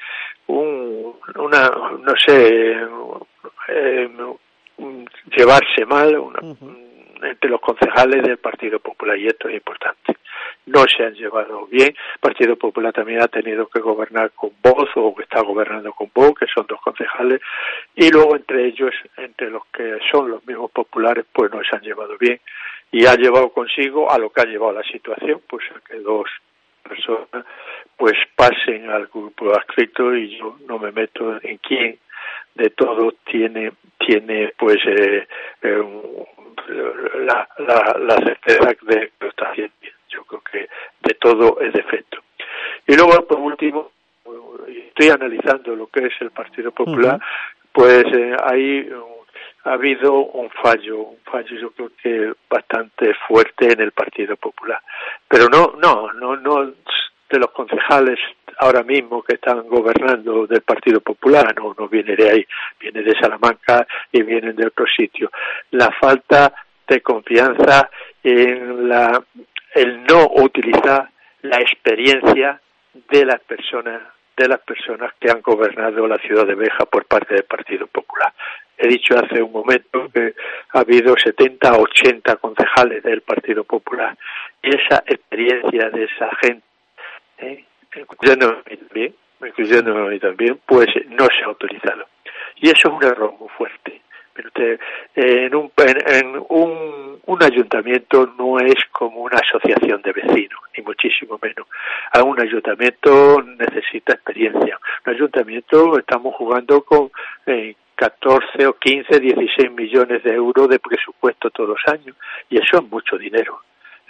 un, 0.47 1.15
una, 1.35 1.69
no 1.69 2.13
sé, 2.15 2.77
eh, 3.67 4.09
llevarse 5.35 5.85
mal 5.85 6.15
entre 7.23 7.49
los 7.49 7.61
concejales 7.61 8.23
del 8.23 8.37
Partido 8.37 8.79
Popular 8.79 9.17
y 9.17 9.27
esto 9.27 9.47
es 9.47 9.55
importante. 9.55 10.17
No 10.67 10.85
se 10.85 11.03
han 11.03 11.13
llevado 11.13 11.67
bien. 11.67 11.89
El 11.89 12.19
Partido 12.19 12.55
Popular 12.55 12.91
también 12.91 13.21
ha 13.21 13.27
tenido 13.27 13.67
que 13.67 13.79
gobernar 13.79 14.31
con 14.31 14.51
voz 14.61 14.89
o 14.95 15.15
que 15.15 15.23
está 15.23 15.41
gobernando 15.41 15.93
con 15.93 16.09
voz, 16.13 16.33
que 16.37 16.47
son 16.47 16.65
dos 16.67 16.81
concejales, 16.81 17.41
y 17.95 18.09
luego 18.09 18.35
entre 18.35 18.65
ellos, 18.65 18.93
entre 19.17 19.49
los 19.49 19.65
que 19.67 19.99
son 20.11 20.29
los 20.29 20.45
mismos 20.45 20.71
populares, 20.71 21.25
pues 21.31 21.51
no 21.51 21.61
se 21.63 21.75
han 21.75 21.83
llevado 21.83 22.17
bien 22.17 22.39
y 22.91 23.05
ha 23.05 23.15
llevado 23.15 23.49
consigo 23.49 24.11
a 24.11 24.17
lo 24.17 24.29
que 24.29 24.41
ha 24.41 24.45
llevado 24.45 24.73
la 24.73 24.83
situación, 24.83 25.41
pues 25.47 25.65
a 25.75 25.79
que 25.87 25.97
dos 25.99 26.29
personas 26.81 27.45
pues 27.97 28.13
pasen 28.35 28.89
al 28.89 29.07
grupo 29.07 29.53
adscrito 29.53 30.15
y 30.15 30.37
yo 30.37 30.57
no 30.67 30.77
me 30.79 30.91
meto 30.91 31.39
en 31.41 31.57
quién 31.57 31.97
de 32.55 32.69
todo 32.71 33.13
tiene 33.25 33.71
tiene 33.97 34.53
pues 34.57 34.77
eh, 34.85 35.27
eh, 35.61 35.83
la, 37.25 37.47
la, 37.59 37.97
la 37.99 38.15
certeza 38.15 38.65
de 38.65 38.75
que 38.75 39.11
lo 39.19 39.29
está 39.29 39.49
haciendo 39.51 39.73
bien. 39.81 39.93
Yo 40.09 40.23
creo 40.23 40.41
que 40.41 40.69
de 41.03 41.13
todo 41.15 41.59
es 41.59 41.73
defecto. 41.73 42.19
Y 42.87 42.95
luego, 42.95 43.25
por 43.25 43.39
último, 43.39 43.91
estoy 44.67 45.09
analizando 45.09 45.75
lo 45.75 45.87
que 45.87 46.05
es 46.05 46.13
el 46.21 46.31
Partido 46.31 46.71
Popular, 46.71 47.19
pues 47.71 48.05
eh, 48.13 48.35
ahí 48.43 48.89
ha 49.63 49.73
habido 49.73 50.13
un 50.13 50.49
fallo, 50.51 50.99
un 50.99 51.17
fallo 51.25 51.59
yo 51.59 51.71
creo 51.71 51.91
que 52.01 52.33
bastante 52.49 53.13
fuerte 53.27 53.73
en 53.73 53.81
el 53.81 53.91
Partido 53.91 54.35
Popular. 54.37 54.79
Pero 55.27 55.47
no, 55.49 55.73
no, 55.81 56.13
no, 56.13 56.35
no 56.37 56.73
de 57.35 57.39
los 57.39 57.51
concejales 57.51 58.17
ahora 58.59 58.83
mismo 58.83 59.21
que 59.21 59.35
están 59.35 59.67
gobernando 59.67 60.47
del 60.47 60.61
Partido 60.61 61.01
Popular, 61.01 61.53
no, 61.57 61.75
no 61.77 61.89
viene 61.89 62.15
de 62.15 62.29
ahí, 62.29 62.45
viene 62.79 63.03
de 63.03 63.19
Salamanca 63.19 63.85
y 64.11 64.23
vienen 64.23 64.55
de 64.55 64.67
otro 64.67 64.85
sitio. 64.87 65.29
La 65.71 65.91
falta 65.91 66.53
de 66.87 67.01
confianza 67.01 67.89
en 68.23 68.87
la, 68.87 69.21
el 69.73 70.03
no 70.05 70.29
utilizar 70.35 71.09
la 71.41 71.57
experiencia 71.57 72.61
de 72.93 73.25
las 73.25 73.41
personas 73.41 74.01
de 74.37 74.49
las 74.49 74.59
personas 74.59 75.13
que 75.17 75.31
han 75.31 75.41
gobernado 75.41 76.05
la 76.07 76.17
ciudad 76.17 76.45
de 76.45 76.55
Beja 76.55 76.85
por 76.85 77.05
parte 77.05 77.35
del 77.35 77.45
Partido 77.45 77.87
Popular. 77.87 78.33
He 78.77 78.85
dicho 78.89 79.15
hace 79.17 79.41
un 79.41 79.53
momento 79.53 80.09
que 80.13 80.33
ha 80.73 80.79
habido 80.79 81.15
70 81.15 81.71
o 81.71 81.83
80 81.83 82.35
concejales 82.35 83.01
del 83.01 83.21
Partido 83.21 83.63
Popular 83.63 84.17
y 84.61 84.75
esa 84.75 85.03
experiencia 85.07 85.89
de 85.89 86.03
esa 86.03 86.29
gente, 86.41 86.65
¿eh? 87.39 87.65
también, 87.91 89.13
incluyéndome 89.41 90.01
a 90.01 90.09
mí 90.09 90.19
también, 90.19 90.59
pues 90.65 90.87
no 91.09 91.25
se 91.25 91.43
ha 91.43 91.49
utilizado. 91.49 92.05
Y 92.57 92.67
eso 92.67 92.87
es 92.87 92.93
un 92.93 93.03
error 93.03 93.33
muy 93.39 93.49
fuerte. 93.49 94.01
Pero 94.33 94.49
en, 95.15 95.55
un, 95.55 95.71
en, 95.77 96.43
un, 96.49 97.19
un, 97.25 97.43
ayuntamiento 97.43 98.33
no 98.37 98.59
es 98.59 98.75
como 98.91 99.21
una 99.21 99.37
asociación 99.37 100.01
de 100.01 100.11
vecinos, 100.11 100.59
ni 100.75 100.83
muchísimo 100.83 101.39
menos. 101.41 101.65
A 102.11 102.21
un 102.21 102.37
ayuntamiento 102.41 103.41
necesita 103.41 104.13
experiencia. 104.13 104.77
Un 105.05 105.13
ayuntamiento 105.13 105.97
estamos 105.97 106.35
jugando 106.35 106.81
con 106.81 107.11
eh, 107.45 107.75
14 107.95 108.67
o 108.67 108.73
15, 108.73 109.19
16 109.21 109.71
millones 109.71 110.21
de 110.23 110.33
euros 110.33 110.67
de 110.67 110.79
presupuesto 110.79 111.49
todos 111.51 111.69
los 111.69 111.93
años 111.93 112.17
y 112.49 112.57
eso 112.57 112.79
es 112.79 112.91
mucho 112.91 113.17
dinero 113.17 113.61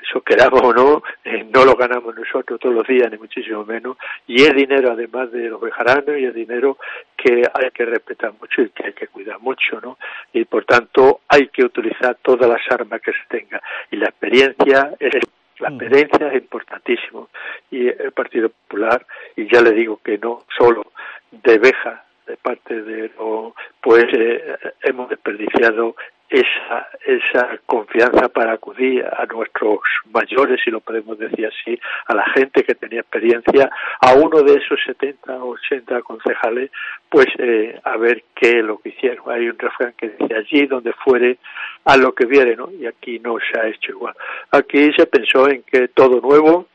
eso 0.07 0.21
queramos 0.21 0.61
o 0.61 0.73
no, 0.73 1.03
eh, 1.23 1.45
no 1.53 1.65
lo 1.65 1.75
ganamos 1.75 2.15
nosotros 2.15 2.59
todos 2.59 2.75
los 2.75 2.87
días, 2.87 3.09
ni 3.11 3.17
muchísimo 3.17 3.65
menos, 3.65 3.97
y 4.27 4.43
es 4.43 4.53
dinero 4.53 4.91
además 4.91 5.31
de 5.31 5.49
los 5.49 5.61
bejaranos 5.61 6.17
y 6.17 6.25
es 6.25 6.33
dinero 6.33 6.77
que 7.17 7.43
hay 7.53 7.71
que 7.71 7.85
respetar 7.85 8.33
mucho 8.39 8.61
y 8.61 8.69
que 8.69 8.87
hay 8.87 8.93
que 8.93 9.07
cuidar 9.07 9.39
mucho, 9.39 9.79
¿no? 9.81 9.97
Y 10.33 10.45
por 10.45 10.65
tanto 10.65 11.21
hay 11.27 11.47
que 11.47 11.63
utilizar 11.63 12.17
todas 12.21 12.49
las 12.49 12.61
armas 12.69 13.01
que 13.01 13.11
se 13.11 13.25
tenga. 13.29 13.61
Y 13.91 13.97
la 13.97 14.07
experiencia 14.07 14.91
es 14.99 15.15
la 15.59 15.69
experiencia 15.69 16.27
es 16.27 16.41
importantísimo. 16.41 17.29
Y 17.71 17.87
el 17.87 18.11
Partido 18.11 18.49
Popular, 18.49 19.05
y 19.37 19.47
ya 19.51 19.61
le 19.61 19.71
digo 19.71 20.01
que 20.03 20.17
no 20.17 20.43
solo 20.57 20.91
de 21.31 21.57
Beja, 21.57 22.03
de 22.27 22.37
parte 22.37 22.81
de 22.81 23.11
lo, 23.17 23.55
pues 23.81 24.05
eh, 24.13 24.57
hemos 24.83 25.09
desperdiciado 25.09 25.95
esa, 26.29 26.87
esa 27.05 27.59
confianza 27.65 28.29
para 28.29 28.53
acudir 28.53 29.05
a 29.05 29.25
nuestros 29.25 29.79
mayores, 30.11 30.59
si 30.63 30.71
lo 30.71 30.79
podemos 30.79 31.17
decir 31.19 31.45
así, 31.45 31.79
a 32.07 32.15
la 32.15 32.25
gente 32.33 32.63
que 32.63 32.75
tenía 32.75 33.01
experiencia, 33.01 33.69
a 34.01 34.13
uno 34.13 34.41
de 34.41 34.55
esos 34.55 34.79
70 34.85 35.43
o 35.43 35.49
80 35.51 36.01
concejales, 36.01 36.71
pues 37.09 37.27
eh, 37.37 37.79
a 37.83 37.97
ver 37.97 38.23
qué 38.35 38.59
es 38.59 38.65
lo 38.65 38.79
que 38.79 38.89
hicieron. 38.89 39.31
Hay 39.31 39.47
un 39.47 39.57
refrán 39.57 39.93
que 39.97 40.09
dice 40.09 40.35
allí 40.35 40.65
donde 40.65 40.93
fuere 40.93 41.37
a 41.85 41.95
lo 41.97 42.13
que 42.13 42.25
viene, 42.25 42.55
¿no? 42.55 42.71
Y 42.71 42.87
aquí 42.87 43.19
no 43.19 43.37
se 43.39 43.59
ha 43.59 43.67
hecho 43.67 43.91
igual. 43.91 44.15
Aquí 44.51 44.91
se 44.93 45.05
pensó 45.05 45.47
en 45.47 45.63
que 45.63 45.89
todo 45.89 46.19
nuevo, 46.21 46.67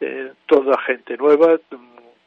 eh, 0.00 0.32
toda 0.46 0.80
gente 0.82 1.16
nueva, 1.16 1.58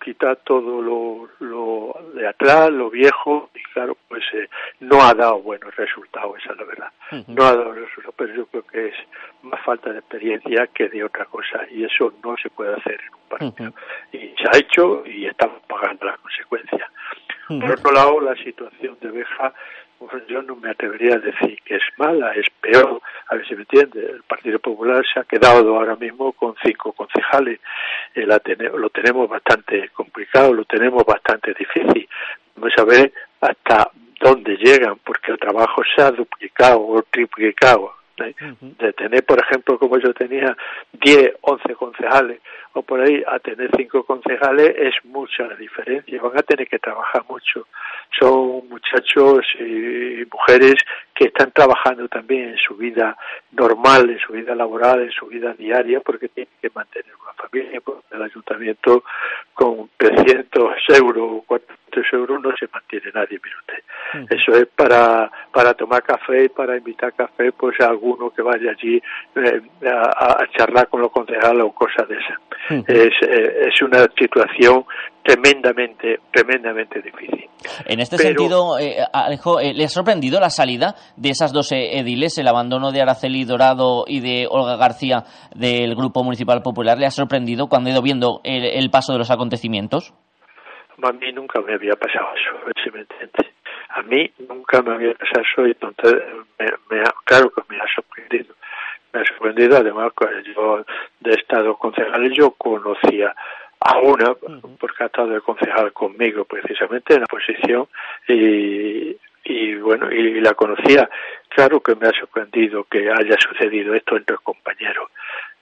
quitar 0.05 0.37
todo 0.45 0.83
lo, 0.83 1.27
lo, 1.39 1.99
de 2.13 2.27
atrás, 2.27 2.69
lo 2.69 2.91
viejo, 2.91 3.49
y 3.55 3.63
claro, 3.73 3.97
pues 4.07 4.23
eh, 4.33 4.47
no 4.81 5.01
ha 5.01 5.15
dado 5.15 5.41
buenos 5.41 5.75
resultados, 5.75 6.37
esa 6.37 6.53
es 6.53 6.59
la 6.59 6.63
verdad. 6.63 6.91
No 7.27 7.43
ha 7.43 7.55
dado 7.55 7.73
resultados, 7.73 8.13
pero 8.15 8.35
yo 8.35 8.45
creo 8.45 8.67
que 8.67 8.87
es 8.89 8.95
más 9.41 9.59
falta 9.65 9.91
de 9.91 9.97
experiencia 9.97 10.67
que 10.67 10.89
de 10.89 11.03
otra 11.03 11.25
cosa, 11.25 11.65
y 11.71 11.83
eso 11.83 12.13
no 12.23 12.35
se 12.37 12.51
puede 12.51 12.75
hacer 12.75 13.01
en 13.01 13.13
un 13.15 13.29
partido. 13.29 13.73
Y 14.11 14.19
se 14.37 14.47
ha 14.47 14.59
hecho 14.59 15.03
y 15.07 15.25
estamos 15.25 15.59
pagando 15.67 16.05
las 16.05 16.19
consecuencias. 16.19 16.87
Por 17.47 17.71
otro 17.71 17.91
lado, 17.91 18.21
la 18.21 18.35
situación 18.35 18.97
de 19.01 19.09
Beja 19.09 19.53
yo 20.27 20.41
no 20.41 20.55
me 20.55 20.71
atrevería 20.71 21.15
a 21.15 21.19
decir 21.19 21.59
que 21.63 21.75
es 21.75 21.83
mala, 21.97 22.33
es 22.33 22.47
peor, 22.61 23.01
a 23.27 23.35
ver 23.35 23.47
si 23.47 23.55
me 23.55 23.61
entiende. 23.61 24.05
El 24.05 24.23
Partido 24.23 24.59
Popular 24.59 25.03
se 25.11 25.19
ha 25.19 25.23
quedado 25.23 25.75
ahora 25.75 25.95
mismo 25.95 26.33
con 26.33 26.55
cinco 26.63 26.93
concejales, 26.93 27.59
eh, 28.13 28.25
lo 28.25 28.89
tenemos 28.89 29.29
bastante 29.29 29.89
complicado, 29.89 30.53
lo 30.53 30.65
tenemos 30.65 31.03
bastante 31.05 31.53
difícil. 31.53 32.07
Vamos 32.55 32.73
a 32.77 32.83
ver 32.83 33.13
hasta 33.41 33.91
dónde 34.19 34.55
llegan, 34.57 34.97
porque 35.03 35.31
el 35.31 35.39
trabajo 35.39 35.81
se 35.95 36.01
ha 36.01 36.11
duplicado 36.11 36.81
o 36.81 37.01
triplicado. 37.03 37.93
¿Eh? 38.19 38.35
De 38.61 38.93
tener, 38.93 39.23
por 39.25 39.39
ejemplo, 39.39 39.77
como 39.77 39.97
yo 39.97 40.13
tenía 40.13 40.55
10, 40.93 41.33
11 41.41 41.75
concejales, 41.75 42.39
o 42.73 42.81
por 42.81 42.99
ahí 42.99 43.23
a 43.25 43.39
tener 43.39 43.69
cinco 43.75 44.03
concejales 44.03 44.75
es 44.77 44.93
mucha 45.05 45.47
la 45.47 45.55
diferencia. 45.55 46.21
Van 46.21 46.37
a 46.37 46.43
tener 46.43 46.67
que 46.67 46.77
trabajar 46.77 47.23
mucho. 47.29 47.67
Son 48.19 48.67
muchachos 48.69 49.45
y 49.59 50.25
mujeres 50.31 50.75
que 51.15 51.25
están 51.25 51.51
trabajando 51.51 52.07
también 52.09 52.49
en 52.49 52.57
su 52.57 52.75
vida 52.75 53.17
normal, 53.53 54.09
en 54.09 54.19
su 54.19 54.33
vida 54.33 54.53
laboral, 54.53 55.01
en 55.01 55.11
su 55.11 55.27
vida 55.27 55.53
diaria, 55.53 56.01
porque 56.01 56.27
tienen 56.27 56.51
que 56.61 56.69
mantener 56.75 57.11
una 57.23 57.33
familia. 57.33 57.79
Porque 57.81 58.03
el 58.11 58.21
ayuntamiento 58.21 59.03
con 59.53 59.89
300 59.97 60.75
euros 60.99 61.31
o 61.31 61.41
400 61.47 62.13
euros 62.13 62.41
no 62.43 62.55
se 62.57 62.67
mantiene 62.67 63.11
nadie, 63.13 63.39
mire 63.41 63.55
usted. 63.57 64.35
Eso 64.35 64.51
es 64.51 64.67
para, 64.67 65.31
para 65.51 65.73
tomar 65.73 66.03
café 66.03 66.45
y 66.45 66.49
para 66.49 66.77
invitar 66.77 67.13
café 67.13 67.51
pues 67.53 67.79
a 67.79 67.87
alguno 67.87 68.29
que 68.31 68.41
vaya 68.41 68.71
allí 68.71 69.01
eh, 69.35 69.61
a, 69.87 70.43
a 70.43 70.47
charlar 70.51 70.89
con 70.89 71.01
los 71.01 71.11
concejales 71.11 71.63
o 71.63 71.71
cosas 71.73 72.07
de 72.07 72.17
esas 72.17 72.39
es, 72.69 73.13
eh, 73.21 73.67
es 73.67 73.81
una 73.81 74.05
situación 74.17 74.85
tremendamente, 75.25 76.19
tremendamente 76.31 77.01
difícil. 77.01 77.49
En 77.87 77.99
este 77.99 78.17
sentido, 78.17 78.77
eh, 78.79 78.97
Alejo, 79.11 79.59
eh, 79.59 79.73
¿le 79.73 79.85
ha 79.85 79.89
sorprendido 79.89 80.39
la 80.39 80.51
salida 80.51 80.93
de 81.17 81.29
esas 81.29 81.51
dos 81.51 81.71
ediles, 81.71 82.37
el 82.37 82.47
abandono 82.47 82.91
de 82.91 83.01
Araceli 83.01 83.43
Dorado 83.43 84.05
y 84.07 84.19
de 84.19 84.45
Olga 84.47 84.77
García 84.77 85.23
del 85.55 85.95
Grupo 85.95 86.23
Municipal 86.23 86.61
Popular? 86.61 86.99
¿Le 86.99 87.07
ha 87.07 87.11
sorprendido 87.11 87.67
cuando 87.67 87.89
ha 87.89 87.93
ido 87.93 88.03
viendo 88.03 88.39
el, 88.43 88.89
paso 88.91 89.13
de 89.13 89.17
los 89.17 89.31
acontecimientos? 89.31 90.13
A 91.01 91.11
mí 91.11 91.31
nunca 91.33 91.59
me 91.61 91.73
había 91.73 91.95
pasado 91.95 92.27
eso, 92.35 92.71
si 92.83 92.91
me 92.91 92.99
entiende. 92.99 93.51
A 93.89 94.03
mí 94.03 94.31
nunca 94.47 94.81
me 94.83 94.93
había 94.93 95.13
pasado 95.15 95.41
eso 95.41 95.67
y 95.67 95.71
entonces, 95.71 96.21
me, 96.59 97.01
claro 97.23 97.49
que 97.49 97.61
me 97.67 97.77
ha 97.77 97.85
sorprendido 97.95 98.53
me 99.11 99.21
ha 99.21 99.25
sorprendido. 99.25 99.77
Además, 99.77 100.11
yo 100.55 100.83
de 101.21 101.31
Estado 101.31 101.77
concejales 101.77 102.33
yo 102.35 102.51
conocía 102.51 103.33
a 103.79 103.99
una, 103.99 104.33
porque 104.79 105.03
ha 105.03 105.07
estado 105.07 105.29
de 105.29 105.41
concejal 105.41 105.93
conmigo 105.93 106.45
precisamente 106.45 107.13
en 107.13 107.21
la 107.21 107.27
posición 107.27 107.87
y, 108.27 109.15
y 109.43 109.75
bueno, 109.75 110.11
y 110.11 110.41
la 110.41 110.53
conocía. 110.53 111.09
Claro 111.49 111.79
que 111.79 111.95
me 111.95 112.07
ha 112.07 112.11
sorprendido 112.11 112.83
que 112.85 113.09
haya 113.09 113.37
sucedido 113.39 113.93
esto 113.93 114.17
entre 114.17 114.37
compañeros. 114.37 115.09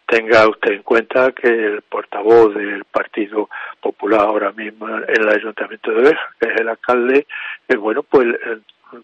Tenga 0.06 0.48
usted 0.48 0.74
en 0.74 0.84
cuenta 0.84 1.32
que 1.32 1.48
el 1.48 1.82
portavoz 1.82 2.54
del 2.56 2.84
Partido 2.86 3.50
Popular 3.80 4.22
ahora 4.22 4.52
mismo 4.52 4.88
en 4.90 5.06
el 5.08 5.30
Ayuntamiento 5.30 5.92
de 5.92 6.02
Beja, 6.02 6.36
que 6.40 6.50
es 6.50 6.60
el 6.60 6.70
alcalde, 6.70 7.26
eh, 7.68 7.76
bueno, 7.76 8.04
pues 8.04 8.28
eh, 8.28 8.58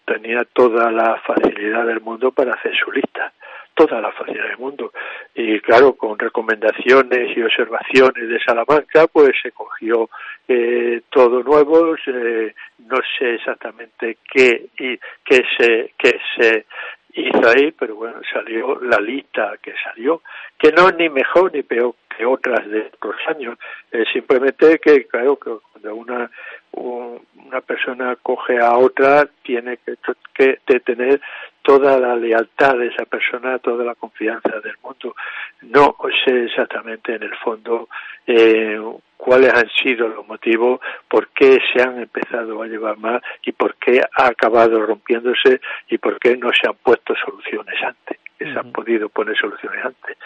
tenía 0.06 0.44
toda 0.54 0.92
la 0.92 1.20
facilidad 1.26 1.86
del 1.86 2.02
mundo 2.02 2.32
para 2.32 2.54
hacer 2.54 2.76
su 2.76 2.92
lista 2.92 3.34
toda 3.80 4.02
la 4.02 4.12
facilidad 4.12 4.50
del 4.50 4.58
mundo. 4.58 4.92
Y 5.34 5.60
claro, 5.62 5.94
con 5.94 6.20
recomendaciones 6.20 7.38
y 7.38 7.42
observaciones 7.42 8.28
de 8.28 8.40
Salamanca, 8.44 9.08
pues 9.08 9.32
se 9.42 9.52
cogió 9.52 10.10
eh, 10.50 11.02
todo 11.10 11.42
nuevo, 11.44 11.96
no 11.96 12.98
sé 13.18 13.36
exactamente 13.36 14.18
qué, 14.30 14.68
y, 14.78 14.98
qué, 15.24 15.42
se, 15.58 15.94
qué 15.98 16.20
se 16.36 16.66
hizo 17.14 17.42
ahí, 17.48 17.72
pero 17.72 17.96
bueno, 17.96 18.20
salió 18.34 18.80
la 18.82 18.98
lista 18.98 19.54
que 19.62 19.74
salió, 19.82 20.22
que 20.58 20.72
no 20.74 20.90
es 20.90 20.96
ni 20.98 21.08
mejor 21.08 21.54
ni 21.54 21.64
peor 21.64 21.96
que 22.20 22.26
otras 22.26 22.68
de 22.70 22.92
otros 22.94 23.16
años, 23.28 23.58
es 23.92 24.06
simplemente 24.12 24.78
que, 24.80 25.08
claro, 25.08 25.38
que 25.38 25.52
cuando 25.72 25.96
una, 25.96 26.30
una 26.74 27.62
persona 27.62 28.18
coge 28.22 28.60
a 28.60 28.78
otra, 28.78 29.26
tiene 29.42 29.78
que, 29.78 29.96
que 30.36 30.80
tener 30.82 31.22
toda 31.62 31.98
la 31.98 32.16
lealtad 32.16 32.78
de 32.78 32.88
esa 32.88 33.06
persona, 33.06 33.60
toda 33.60 33.86
la 33.86 33.96
confianza 33.96 34.60
del 34.60 34.76
mundo. 34.84 35.16
No 35.62 35.96
sé 36.26 36.46
exactamente 36.46 37.16
en 37.16 37.24
el 37.24 37.36
fondo 37.38 37.88
eh, 38.28 38.78
cuáles 39.16 39.54
han 39.54 39.70
sido 39.70 40.10
los 40.10 40.28
motivos, 40.28 40.82
por 41.08 41.30
qué 41.30 41.60
se 41.72 41.82
han 41.82 42.02
empezado 42.02 42.62
a 42.62 42.68
llevar 42.68 42.98
mal 42.98 43.22
y 43.46 43.54
por 43.54 43.76
qué 43.76 44.02
ha 44.02 44.28
acabado 44.28 44.86
rompiéndose 44.86 45.62
y 45.88 45.98
por 45.98 46.20
qué 46.20 46.36
no 46.36 46.50
se 46.52 46.68
han 46.68 46.76
puesto 46.84 47.14
soluciones 47.16 47.76
antes, 47.82 48.18
que 48.38 48.52
se 48.52 48.60
han 48.60 48.74
podido 48.74 49.08
poner 49.08 49.38
soluciones 49.38 49.86
antes. 49.86 50.18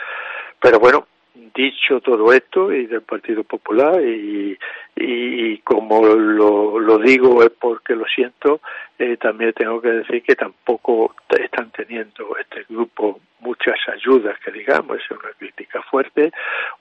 Pero 0.59 0.79
bueno, 0.79 1.07
dicho 1.33 1.99
todo 2.01 2.31
esto 2.31 2.71
y 2.71 2.85
del 2.85 3.01
Partido 3.01 3.43
Popular 3.43 4.01
y, 4.01 4.57
y, 4.95 5.57
como 5.59 6.05
lo, 6.05 6.79
lo, 6.79 6.97
digo 6.99 7.43
es 7.43 7.49
porque 7.49 7.95
lo 7.95 8.05
siento, 8.05 8.61
eh, 8.99 9.17
también 9.17 9.53
tengo 9.53 9.81
que 9.81 9.89
decir 9.89 10.23
que 10.23 10.35
tampoco 10.35 11.15
están 11.29 11.71
teniendo 11.71 12.37
este 12.37 12.65
grupo 12.69 13.19
muchas 13.39 13.75
ayudas, 13.87 14.37
que 14.39 14.51
digamos, 14.51 14.97
es 14.97 15.11
una 15.11 15.31
crítica 15.37 15.81
fuerte, 15.83 16.31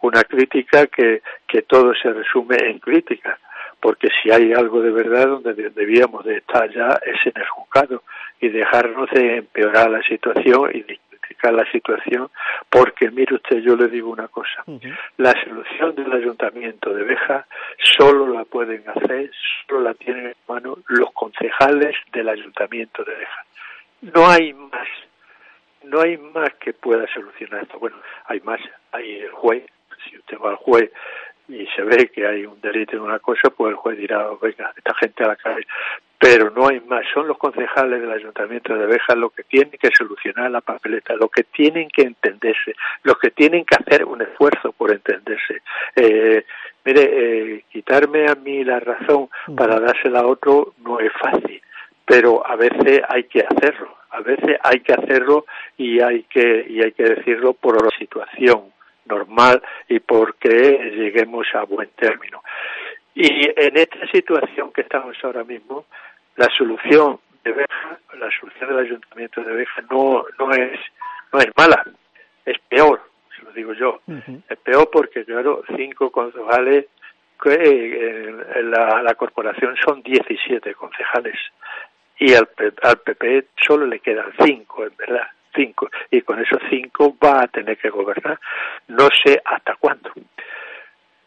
una 0.00 0.22
crítica 0.24 0.86
que, 0.86 1.22
que 1.48 1.62
todo 1.62 1.92
se 1.94 2.12
resume 2.12 2.56
en 2.60 2.78
crítica, 2.78 3.38
porque 3.80 4.08
si 4.22 4.30
hay 4.30 4.52
algo 4.52 4.80
de 4.80 4.90
verdad 4.90 5.26
donde 5.26 5.54
debíamos 5.70 6.24
de 6.24 6.36
estar 6.36 6.70
ya 6.72 6.98
es 7.04 7.26
en 7.26 7.32
el 7.40 7.48
juzgado 7.48 8.02
y 8.40 8.48
dejarnos 8.48 9.10
de 9.10 9.38
empeorar 9.38 9.90
la 9.90 10.02
situación 10.02 10.70
y 10.74 10.82
la 11.52 11.70
situación, 11.70 12.30
porque 12.68 13.10
mire 13.10 13.34
usted, 13.34 13.58
yo 13.58 13.76
le 13.76 13.88
digo 13.88 14.10
una 14.10 14.28
cosa, 14.28 14.64
la 15.16 15.32
solución 15.44 15.94
del 15.94 16.12
ayuntamiento 16.12 16.92
de 16.92 17.04
Beja 17.04 17.46
solo 17.98 18.28
la 18.28 18.44
pueden 18.44 18.84
hacer, 18.88 19.30
solo 19.66 19.82
la 19.82 19.94
tienen 19.94 20.26
en 20.26 20.34
mano 20.48 20.78
los 20.88 21.10
concejales 21.12 21.96
del 22.12 22.28
ayuntamiento 22.28 23.04
de 23.04 23.14
Beja. 23.14 23.44
No 24.02 24.28
hay 24.28 24.52
más, 24.52 24.88
no 25.84 26.00
hay 26.00 26.16
más 26.16 26.52
que 26.54 26.72
pueda 26.72 27.06
solucionar 27.12 27.62
esto. 27.62 27.78
Bueno, 27.78 27.96
hay 28.26 28.40
más, 28.40 28.60
hay 28.92 29.20
el 29.20 29.30
juez, 29.30 29.64
si 30.08 30.18
usted 30.18 30.38
va 30.38 30.50
al 30.50 30.56
juez 30.56 30.90
y 31.52 31.66
se 31.76 31.82
ve 31.82 32.08
que 32.08 32.26
hay 32.26 32.46
un 32.46 32.60
delito 32.60 32.96
en 32.96 33.02
una 33.02 33.18
cosa, 33.18 33.50
pues 33.50 33.70
el 33.70 33.76
juez 33.76 33.98
dirá, 33.98 34.26
venga, 34.40 34.72
esta 34.76 34.94
gente 34.94 35.24
a 35.24 35.28
la 35.28 35.36
calle 35.36 35.66
pero 36.22 36.50
no 36.50 36.68
hay 36.68 36.78
más. 36.86 37.04
Son 37.12 37.26
los 37.26 37.36
concejales 37.36 38.00
del 38.00 38.12
Ayuntamiento 38.12 38.76
de 38.76 38.86
Beja 38.86 39.16
los 39.16 39.32
que 39.32 39.42
tienen 39.42 39.72
que 39.72 39.90
solucionar 39.92 40.52
la 40.52 40.60
papeleta, 40.60 41.16
los 41.16 41.28
que 41.32 41.42
tienen 41.42 41.88
que 41.88 42.02
entenderse, 42.02 42.76
los 43.02 43.18
que 43.18 43.32
tienen 43.32 43.64
que 43.64 43.74
hacer 43.74 44.04
un 44.04 44.22
esfuerzo 44.22 44.70
por 44.70 44.92
entenderse. 44.92 45.62
Eh, 45.96 46.44
mire, 46.84 47.02
eh, 47.02 47.64
quitarme 47.72 48.28
a 48.28 48.36
mí 48.36 48.62
la 48.62 48.78
razón 48.78 49.30
para 49.56 49.80
dársela 49.80 50.20
a 50.20 50.26
otro 50.26 50.74
no 50.84 51.00
es 51.00 51.10
fácil, 51.14 51.60
pero 52.04 52.46
a 52.46 52.54
veces 52.54 53.00
hay 53.08 53.24
que 53.24 53.40
hacerlo, 53.40 53.92
a 54.10 54.20
veces 54.20 54.60
hay 54.62 54.78
que 54.78 54.92
hacerlo 54.92 55.44
y 55.76 56.00
hay 56.00 56.22
que, 56.30 56.66
y 56.68 56.82
hay 56.82 56.92
que 56.92 57.02
decirlo 57.02 57.52
por 57.52 57.82
la 57.82 57.90
situación 57.98 58.72
normal 59.06 59.62
y 59.88 59.98
porque 60.00 60.92
lleguemos 60.94 61.46
a 61.54 61.64
buen 61.64 61.88
término. 61.90 62.42
Y 63.14 63.48
en 63.56 63.76
esta 63.76 64.06
situación 64.10 64.72
que 64.72 64.82
estamos 64.82 65.16
ahora 65.22 65.44
mismo, 65.44 65.84
la 66.36 66.48
solución 66.56 67.18
de 67.44 67.52
Beja, 67.52 67.98
la 68.18 68.30
solución 68.40 68.70
del 68.70 68.86
ayuntamiento 68.86 69.42
de 69.42 69.54
Beja 69.54 69.82
no, 69.90 70.24
no 70.38 70.50
es, 70.52 70.78
no 71.32 71.38
es 71.40 71.48
mala, 71.56 71.84
es 72.44 72.58
peor, 72.68 73.02
se 73.36 73.44
lo 73.44 73.52
digo 73.52 73.72
yo. 73.74 74.00
Es 74.48 74.58
peor 74.58 74.88
porque, 74.90 75.24
claro, 75.24 75.62
cinco 75.76 76.10
concejales, 76.10 76.86
que 77.42 77.50
eh, 77.50 78.36
en 78.54 78.70
la, 78.70 79.02
la 79.02 79.14
corporación 79.14 79.74
son 79.84 80.00
17 80.02 80.74
concejales 80.74 81.36
y 82.18 82.34
al, 82.34 82.48
al 82.82 82.98
PP 82.98 83.48
solo 83.66 83.84
le 83.86 83.98
quedan 83.98 84.32
cinco, 84.44 84.84
en 84.84 84.96
verdad, 84.96 85.26
cinco. 85.54 85.90
Y 86.10 86.22
con 86.22 86.40
esos 86.40 86.60
cinco 86.70 87.16
va 87.22 87.42
a 87.42 87.48
tener 87.48 87.76
que 87.78 87.90
gobernar. 87.90 88.38
No 88.88 89.08
sé 89.24 89.40
hasta 89.44 89.76
cuándo. 89.76 90.10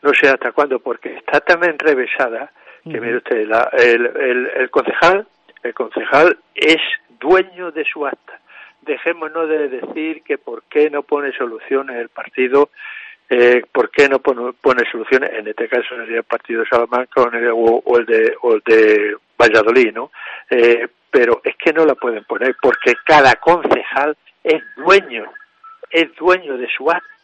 No 0.02 0.14
sé 0.14 0.30
hasta 0.30 0.52
cuándo, 0.52 0.80
porque 0.80 1.16
está 1.16 1.40
tan 1.42 1.64
enrevesada 1.64 2.52
que 2.84 3.02
mire 3.02 3.18
usted, 3.18 3.38
el, 3.38 4.06
el, 4.06 4.52
el, 4.58 4.70
concejal, 4.70 5.26
el 5.64 5.74
concejal 5.74 6.38
es 6.54 6.78
dueño 7.20 7.72
de 7.72 7.84
su 7.84 8.06
acta. 8.06 8.40
Dejémonos 8.82 9.50
de 9.50 9.70
decir 9.70 10.22
que 10.22 10.38
por 10.38 10.64
qué 10.70 10.92
no 10.92 11.02
pone 11.02 11.32
soluciones 11.32 11.96
el 11.96 12.10
partido, 12.10 12.70
eh, 13.28 13.64
por 13.72 13.90
qué 13.90 14.08
no 14.08 14.20
pone, 14.20 14.54
pone, 14.62 14.84
soluciones, 14.92 15.32
en 15.34 15.48
este 15.48 15.68
caso 15.68 15.96
sería 15.96 16.18
el 16.18 16.24
partido 16.24 16.62
de 16.62 16.68
Salamanca 16.68 17.24
o, 17.24 17.98
el 17.98 18.06
de, 18.06 18.36
o 18.44 18.54
el 18.54 18.62
de 18.64 19.18
Valladolid, 19.38 19.94
¿no? 19.94 20.12
Eh, 20.50 20.88
pero 21.10 21.42
es 21.44 21.56
que 21.58 21.74
no 21.74 21.86
la 21.86 21.96
pueden 21.96 22.24
poner 22.26 22.56
porque 22.62 22.94
cada 23.06 23.36
concejal 23.36 24.18
es 24.44 24.62
dueño, 24.76 25.26
es 25.90 26.14
dueño 26.16 26.58
de 26.58 26.68
su 26.76 26.90
acta 26.90 27.15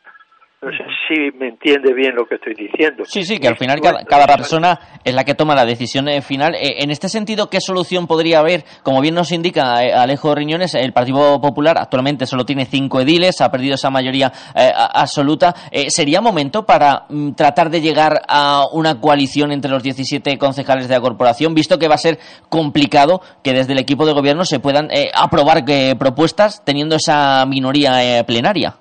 no 0.62 0.70
sé 0.70 0.84
si 1.08 1.38
me 1.40 1.48
entiende 1.48 1.92
bien 1.92 2.14
lo 2.14 2.28
que 2.28 2.36
estoy 2.36 2.54
diciendo. 2.54 3.04
Sí, 3.06 3.24
sí, 3.24 3.40
que 3.40 3.48
al 3.48 3.58
final 3.58 3.82
cada, 3.82 4.28
persona 4.28 4.80
es 5.04 5.14
la 5.16 5.24
que 5.24 5.34
toma 5.34 5.56
la 5.56 5.66
decisión 5.66 6.08
eh, 6.08 6.22
final. 6.22 6.54
Eh, 6.54 6.84
en 6.84 6.92
este 6.92 7.10
sentido, 7.10 7.50
¿qué 7.50 7.60
solución 7.60 8.06
podría 8.06 8.40
haber? 8.40 8.64
Como 8.84 9.02
bien 9.02 9.16
nos 9.16 9.32
indica 9.32 9.84
eh, 9.84 9.92
Alejo 9.92 10.36
Riñones, 10.36 10.76
el 10.76 10.94
Partido 10.94 11.42
Popular 11.42 11.78
actualmente 11.80 12.28
solo 12.28 12.46
tiene 12.46 12.66
cinco 12.66 13.02
ediles, 13.02 13.42
ha 13.42 13.50
perdido 13.50 13.74
esa 13.74 13.90
mayoría 13.90 14.32
absoluta. 14.54 15.56
¿Sería 15.88 16.22
momento 16.22 16.64
para 16.64 17.06
mm, 17.10 17.32
tratar 17.32 17.72
de 17.72 17.82
llegar 17.82 18.22
a 18.28 18.68
una 18.72 19.02
coalición 19.02 19.52
entre 19.52 19.72
los 19.72 19.82
17 19.82 20.38
concejales 20.38 20.88
de 20.88 20.94
la 20.94 21.02
corporación, 21.02 21.56
visto 21.56 21.80
que 21.80 21.88
va 21.88 21.96
a 21.96 21.98
ser 21.98 22.20
complicado 22.50 23.22
que 23.44 23.54
desde 23.54 23.74
el 23.74 23.80
equipo 23.80 24.06
de 24.06 24.14
gobierno 24.14 24.46
se 24.46 24.60
puedan 24.60 24.90
aprobar 25.16 25.64
propuestas 25.98 26.64
teniendo 26.64 26.96
esa 26.96 27.46
minoría 27.48 28.24
plenaria? 28.28 28.76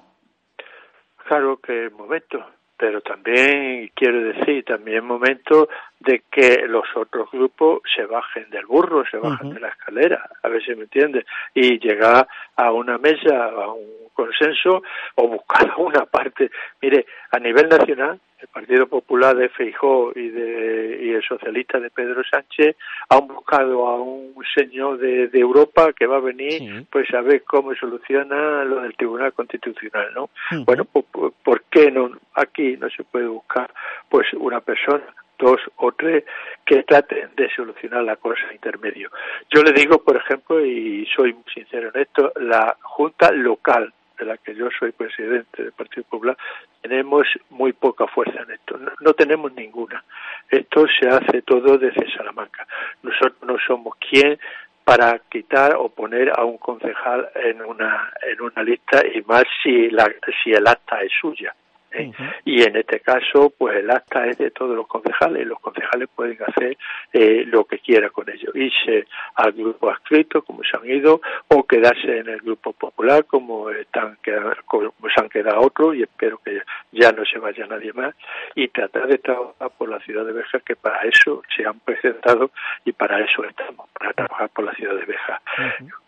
Claro 1.30 1.58
que 1.58 1.86
es 1.86 1.92
momento, 1.92 2.44
pero 2.76 3.02
también 3.02 3.88
quiero 3.94 4.20
decir, 4.20 4.64
también 4.64 4.96
es 4.98 5.04
momento 5.04 5.68
de 6.00 6.24
que 6.28 6.66
los 6.66 6.84
otros 6.96 7.30
grupos 7.30 7.82
se 7.94 8.04
bajen 8.04 8.50
del 8.50 8.66
burro, 8.66 9.04
se 9.08 9.16
bajen 9.16 9.50
de 9.50 9.60
la 9.60 9.68
escalera, 9.68 10.28
a 10.42 10.48
ver 10.48 10.60
si 10.64 10.74
me 10.74 10.82
entiende, 10.82 11.24
y 11.54 11.78
llegar 11.78 12.26
a 12.56 12.72
una 12.72 12.98
mesa, 12.98 13.44
a 13.44 13.72
un 13.72 14.08
consenso 14.12 14.82
o 15.14 15.28
buscar 15.28 15.72
una 15.78 16.04
parte. 16.06 16.50
Mire, 16.82 17.06
a 17.30 17.38
nivel 17.38 17.68
nacional, 17.68 18.18
el 18.40 18.48
Partido 18.48 18.86
Popular 18.86 19.36
de 19.36 19.48
Feijó 19.50 20.12
y, 20.14 20.28
de, 20.28 20.98
y 21.02 21.10
el 21.10 21.22
socialista 21.22 21.78
de 21.78 21.90
Pedro 21.90 22.22
Sánchez 22.24 22.76
han 23.08 23.26
buscado 23.26 23.86
a 23.86 24.00
un 24.00 24.34
señor 24.54 24.98
de, 24.98 25.30
Europa 25.32 25.92
que 25.92 26.06
va 26.06 26.16
a 26.16 26.20
venir 26.20 26.86
pues 26.90 27.12
a 27.14 27.20
ver 27.20 27.44
cómo 27.44 27.74
soluciona 27.74 28.64
lo 28.64 28.80
del 28.82 28.96
Tribunal 28.96 29.32
Constitucional, 29.32 30.12
¿no? 30.14 30.30
Bueno, 30.64 30.84
pues, 30.84 31.04
pues, 31.10 31.32
¿por 31.42 31.62
qué 31.70 31.90
no 31.90 32.10
aquí 32.34 32.76
no 32.76 32.88
se 32.90 33.04
puede 33.04 33.26
buscar 33.26 33.70
pues 34.08 34.26
una 34.34 34.60
persona 34.60 35.04
dos 35.38 35.60
o 35.76 35.92
tres 35.92 36.24
que 36.64 36.82
traten 36.82 37.30
de 37.36 37.48
solucionar 37.54 38.04
la 38.04 38.16
cosa 38.16 38.52
intermedio. 38.52 39.10
Yo 39.50 39.62
le 39.62 39.72
digo, 39.72 40.02
por 40.02 40.16
ejemplo, 40.16 40.64
y 40.64 41.06
soy 41.16 41.32
muy 41.32 41.44
sincero 41.52 41.90
en 41.94 42.02
esto, 42.02 42.32
la 42.36 42.76
Junta 42.82 43.32
Local 43.32 43.92
de 44.20 44.26
la 44.26 44.36
que 44.36 44.54
yo 44.54 44.68
soy 44.78 44.92
presidente 44.92 45.62
del 45.62 45.72
Partido 45.72 46.04
Popular, 46.04 46.36
tenemos 46.82 47.26
muy 47.48 47.72
poca 47.72 48.06
fuerza 48.06 48.42
en 48.42 48.52
esto. 48.52 48.78
No, 49.00 49.12
tenemos 49.14 49.52
ninguna. 49.54 50.04
Esto 50.48 50.86
se 50.98 51.08
hace 51.08 51.42
todo 51.42 51.78
desde 51.78 52.10
Salamanca. 52.12 52.66
Nosotros 53.02 53.42
no 53.42 53.56
somos 53.66 53.96
quien 53.96 54.38
para 54.84 55.18
quitar 55.30 55.74
o 55.76 55.88
poner 55.88 56.32
a 56.38 56.44
un 56.44 56.58
concejal 56.58 57.30
en 57.34 57.62
una 57.62 58.12
en 58.22 58.40
una 58.40 58.62
lista 58.62 59.02
y 59.06 59.22
más 59.22 59.44
si 59.62 59.90
la 59.90 60.10
si 60.42 60.52
el 60.52 60.66
acta 60.66 61.00
es 61.02 61.12
suya 61.20 61.54
¿eh? 61.92 62.12
Y 62.44 62.62
en 62.62 62.76
este 62.76 63.00
caso, 63.00 63.52
pues 63.56 63.76
el 63.78 63.90
acta 63.90 64.26
es 64.26 64.38
de 64.38 64.50
todos 64.50 64.76
los 64.76 64.86
concejales. 64.86 65.46
Los 65.46 65.60
concejales 65.60 66.08
pueden 66.14 66.38
hacer 66.46 66.76
eh, 67.12 67.44
lo 67.46 67.64
que 67.64 67.78
quieran 67.78 68.10
con 68.10 68.28
ello. 68.30 68.50
Irse 68.54 69.06
al 69.34 69.52
grupo 69.52 69.90
adscrito, 69.90 70.42
como 70.42 70.62
se 70.64 70.76
han 70.76 70.88
ido, 70.88 71.20
o 71.48 71.66
quedarse 71.66 72.18
en 72.18 72.28
el 72.28 72.40
grupo 72.40 72.72
popular, 72.72 73.24
como, 73.26 73.70
están, 73.70 74.18
como 74.66 74.92
se 75.14 75.20
han 75.20 75.28
quedado 75.28 75.60
otros, 75.60 75.96
y 75.96 76.02
espero 76.02 76.38
que 76.44 76.60
ya 76.92 77.12
no 77.12 77.24
se 77.24 77.38
vaya 77.38 77.66
nadie 77.66 77.92
más, 77.92 78.14
y 78.54 78.68
tratar 78.68 79.06
de 79.08 79.18
trabajar 79.18 79.70
por 79.76 79.88
la 79.88 80.00
ciudad 80.00 80.24
de 80.24 80.32
Beja, 80.32 80.60
que 80.60 80.76
para 80.76 81.02
eso 81.02 81.42
se 81.54 81.66
han 81.66 81.78
presentado 81.80 82.50
y 82.84 82.92
para 82.92 83.20
eso 83.20 83.44
estamos, 83.44 83.88
para 83.90 84.12
trabajar 84.12 84.48
por 84.50 84.64
la 84.64 84.72
ciudad 84.72 84.94
de 84.94 85.04
Beja. 85.04 85.40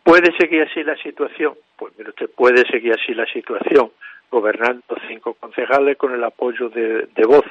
¿Puede 0.03 0.37
seguir 0.38 0.62
así 0.62 0.83
la 0.83 0.97
situación? 0.97 1.55
Pues 1.77 1.92
mire 1.97 2.11
usted, 2.11 2.31
puede 2.31 2.66
seguir 2.68 2.92
así 2.92 3.14
la 3.14 3.27
situación 3.27 3.90
gobernando 4.33 4.97
cinco 5.07 5.35
concejales 5.35 5.99
con 5.99 6.14
el 6.14 6.25
apoyo 6.25 6.71
de, 6.71 7.07
voz. 7.29 7.45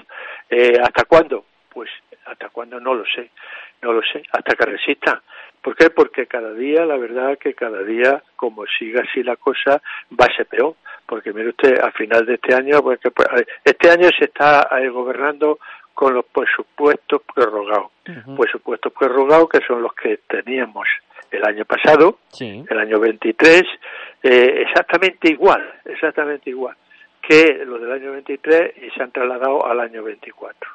Eh, 0.49 0.73
¿Hasta 0.81 1.05
cuándo? 1.05 1.45
Pues 1.69 1.89
hasta 2.25 2.49
cuándo 2.49 2.79
no 2.79 2.95
lo 2.95 3.05
sé, 3.05 3.29
no 3.81 3.93
lo 3.93 4.01
sé, 4.01 4.23
hasta 4.31 4.55
que 4.55 4.65
resista. 4.65 5.21
¿Por 5.61 5.75
qué? 5.75 5.91
Porque 5.91 6.25
cada 6.25 6.53
día, 6.53 6.85
la 6.85 6.97
verdad 6.97 7.37
que 7.37 7.53
cada 7.53 7.83
día, 7.83 8.23
como 8.35 8.65
siga 8.65 9.03
así 9.07 9.21
la 9.21 9.35
cosa, 9.35 9.81
va 10.19 10.25
a 10.25 10.35
ser 10.35 10.47
peor. 10.47 10.75
Porque 11.05 11.33
mire 11.33 11.49
usted, 11.49 11.79
al 11.79 11.91
final 11.93 12.25
de 12.25 12.33
este 12.35 12.55
año, 12.55 12.81
pues, 12.81 12.99
este 13.63 13.89
año 13.91 14.09
se 14.17 14.25
está 14.25 14.67
eh, 14.79 14.89
gobernando 14.89 15.59
con 15.93 16.13
los 16.13 16.25
presupuestos 16.25 17.21
prorrogados. 17.33 17.91
Presupuestos 18.37 18.91
prorrogados 18.93 19.49
que 19.49 19.59
son 19.67 19.81
los 19.81 19.93
que 19.93 20.19
teníamos 20.27 20.87
el 21.29 21.43
año 21.45 21.65
pasado, 21.65 22.19
el 22.39 22.79
año 22.79 22.99
23, 22.99 23.63
eh, 24.23 24.63
exactamente 24.67 25.29
igual, 25.29 25.73
exactamente 25.85 26.49
igual 26.49 26.75
que 27.21 27.63
los 27.65 27.79
del 27.79 27.91
año 27.91 28.11
23 28.13 28.73
y 28.77 28.89
se 28.91 29.03
han 29.03 29.11
trasladado 29.11 29.65
al 29.65 29.79
año 29.79 30.03
24. 30.03 30.69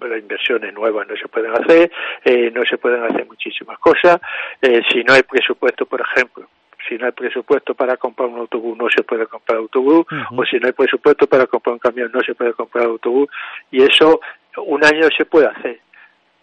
Las 0.00 0.18
inversiones 0.18 0.74
nuevas 0.74 1.06
no 1.06 1.16
se 1.16 1.28
pueden 1.28 1.52
hacer, 1.52 1.90
eh, 2.24 2.50
no 2.52 2.64
se 2.64 2.76
pueden 2.76 3.04
hacer 3.04 3.24
muchísimas 3.26 3.78
cosas. 3.78 4.20
Eh, 4.60 4.82
si 4.90 5.04
no 5.04 5.14
hay 5.14 5.22
presupuesto, 5.22 5.86
por 5.86 6.00
ejemplo, 6.00 6.48
si 6.88 6.98
no 6.98 7.06
hay 7.06 7.12
presupuesto 7.12 7.74
para 7.74 7.96
comprar 7.96 8.28
un 8.28 8.40
autobús, 8.40 8.76
no 8.76 8.88
se 8.90 9.04
puede 9.04 9.26
comprar 9.26 9.58
autobús, 9.58 10.04
o 10.36 10.44
si 10.44 10.58
no 10.58 10.66
hay 10.66 10.72
presupuesto 10.72 11.28
para 11.28 11.46
comprar 11.46 11.74
un 11.74 11.78
camión, 11.78 12.10
no 12.12 12.20
se 12.20 12.34
puede 12.34 12.52
comprar 12.52 12.86
autobús, 12.86 13.28
y 13.70 13.82
eso 13.82 14.20
un 14.58 14.84
año 14.84 15.08
se 15.16 15.24
puede 15.24 15.46
hacer, 15.46 15.80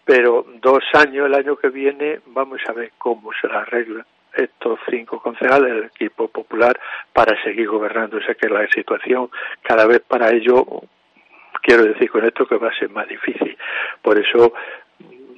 pero 0.04 0.44
dos 0.60 0.82
años, 0.94 1.26
el 1.26 1.34
año 1.34 1.56
que 1.56 1.68
viene, 1.68 2.20
vamos 2.26 2.60
a 2.68 2.72
ver 2.72 2.92
cómo 2.98 3.30
se 3.40 3.48
la 3.48 3.60
arregla 3.60 4.04
estos 4.34 4.78
cinco 4.88 5.20
concejales 5.20 5.74
del 5.74 5.84
equipo 5.84 6.28
popular 6.28 6.78
para 7.12 7.40
seguir 7.42 7.68
gobernando. 7.68 8.18
O 8.18 8.20
sea 8.20 8.34
que 8.34 8.48
la 8.48 8.66
situación 8.68 9.30
cada 9.62 9.86
vez 9.86 10.00
para 10.00 10.30
ello, 10.30 10.64
quiero 11.62 11.84
decir 11.84 12.10
con 12.10 12.24
esto 12.24 12.46
que 12.46 12.56
va 12.56 12.68
a 12.68 12.78
ser 12.78 12.90
más 12.90 13.08
difícil. 13.08 13.56
Por 14.02 14.18
eso 14.18 14.52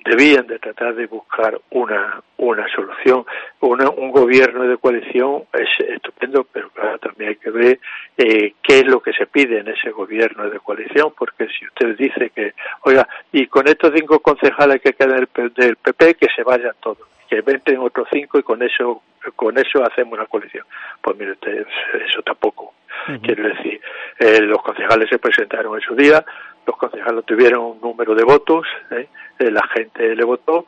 debían 0.04 0.46
de 0.46 0.58
tratar 0.58 0.94
de 0.94 1.06
buscar 1.06 1.60
una 1.70 2.22
una 2.38 2.66
solución 2.74 3.24
un 3.60 4.10
gobierno 4.10 4.64
de 4.64 4.76
coalición 4.76 5.44
es 5.52 5.68
estupendo 5.88 6.44
pero 6.52 6.70
claro 6.70 6.98
también 6.98 7.30
hay 7.30 7.36
que 7.36 7.50
ver 7.50 7.80
eh, 8.16 8.54
qué 8.62 8.80
es 8.80 8.86
lo 8.86 9.00
que 9.00 9.12
se 9.12 9.26
pide 9.26 9.60
en 9.60 9.68
ese 9.68 9.90
gobierno 9.90 10.48
de 10.50 10.58
coalición 10.58 11.12
porque 11.16 11.46
si 11.48 11.66
usted 11.66 11.96
dice 11.96 12.30
que 12.30 12.54
oiga 12.82 13.06
y 13.32 13.46
con 13.46 13.68
estos 13.68 13.92
cinco 13.94 14.18
concejales 14.20 14.80
que 14.80 14.92
quedan 14.92 15.28
del 15.56 15.76
PP 15.76 16.14
que 16.14 16.28
se 16.34 16.42
vayan 16.42 16.74
todos 16.80 17.06
que 17.28 17.40
venden 17.40 17.78
otros 17.78 18.08
cinco 18.12 18.38
y 18.38 18.42
con 18.42 18.62
eso 18.62 19.02
con 19.36 19.56
eso 19.58 19.82
hacemos 19.84 20.14
una 20.14 20.26
coalición. 20.26 20.64
Pues 21.00 21.16
mire 21.16 21.32
usted, 21.32 21.66
eso 22.08 22.22
tampoco. 22.22 22.74
Quiero 23.22 23.48
decir, 23.48 23.80
eh, 24.18 24.40
los 24.42 24.62
concejales 24.62 25.08
se 25.08 25.18
presentaron 25.18 25.74
en 25.74 25.80
su 25.80 25.94
día, 25.94 26.24
los 26.66 26.76
concejales 26.76 27.24
tuvieron 27.24 27.64
un 27.64 27.80
número 27.80 28.14
de 28.14 28.24
votos, 28.24 28.66
¿eh? 28.90 29.08
Eh, 29.38 29.50
la 29.50 29.66
gente 29.74 30.14
le 30.14 30.24
votó, 30.24 30.66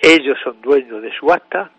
ellos 0.00 0.38
son 0.42 0.60
dueños 0.60 1.02
de 1.02 1.12
su 1.12 1.30
acta, 1.30 1.70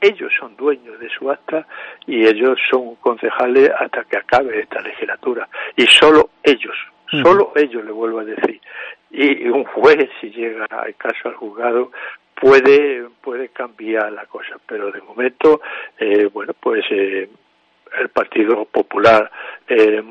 ellos 0.00 0.32
son 0.38 0.56
dueños 0.56 0.98
de 0.98 1.08
su 1.08 1.30
acta 1.30 1.66
y 2.06 2.26
ellos 2.26 2.58
son 2.70 2.96
concejales 2.96 3.70
hasta 3.78 4.04
que 4.04 4.18
acabe 4.18 4.60
esta 4.60 4.80
legislatura. 4.80 5.48
Y 5.76 5.86
solo 5.86 6.30
ellos, 6.42 6.76
solo 7.22 7.52
ellos 7.54 7.84
le 7.84 7.92
vuelvo 7.92 8.20
a 8.20 8.24
decir. 8.24 8.60
Y 9.10 9.46
un 9.48 9.64
juez, 9.64 10.08
si 10.20 10.30
llega 10.30 10.66
el 10.86 10.96
caso 10.96 11.28
al 11.28 11.34
juzgado, 11.34 11.92
puede 12.42 13.08
puede 13.20 13.50
cambiar 13.50 14.12
la 14.12 14.26
cosa 14.26 14.56
pero 14.66 14.90
de 14.90 15.00
momento 15.00 15.60
eh, 15.96 16.26
bueno 16.26 16.52
pues 16.58 16.84
eh, 16.90 17.28
el 18.00 18.08
Partido 18.08 18.64
Popular 18.64 19.30
eh, 19.68 20.02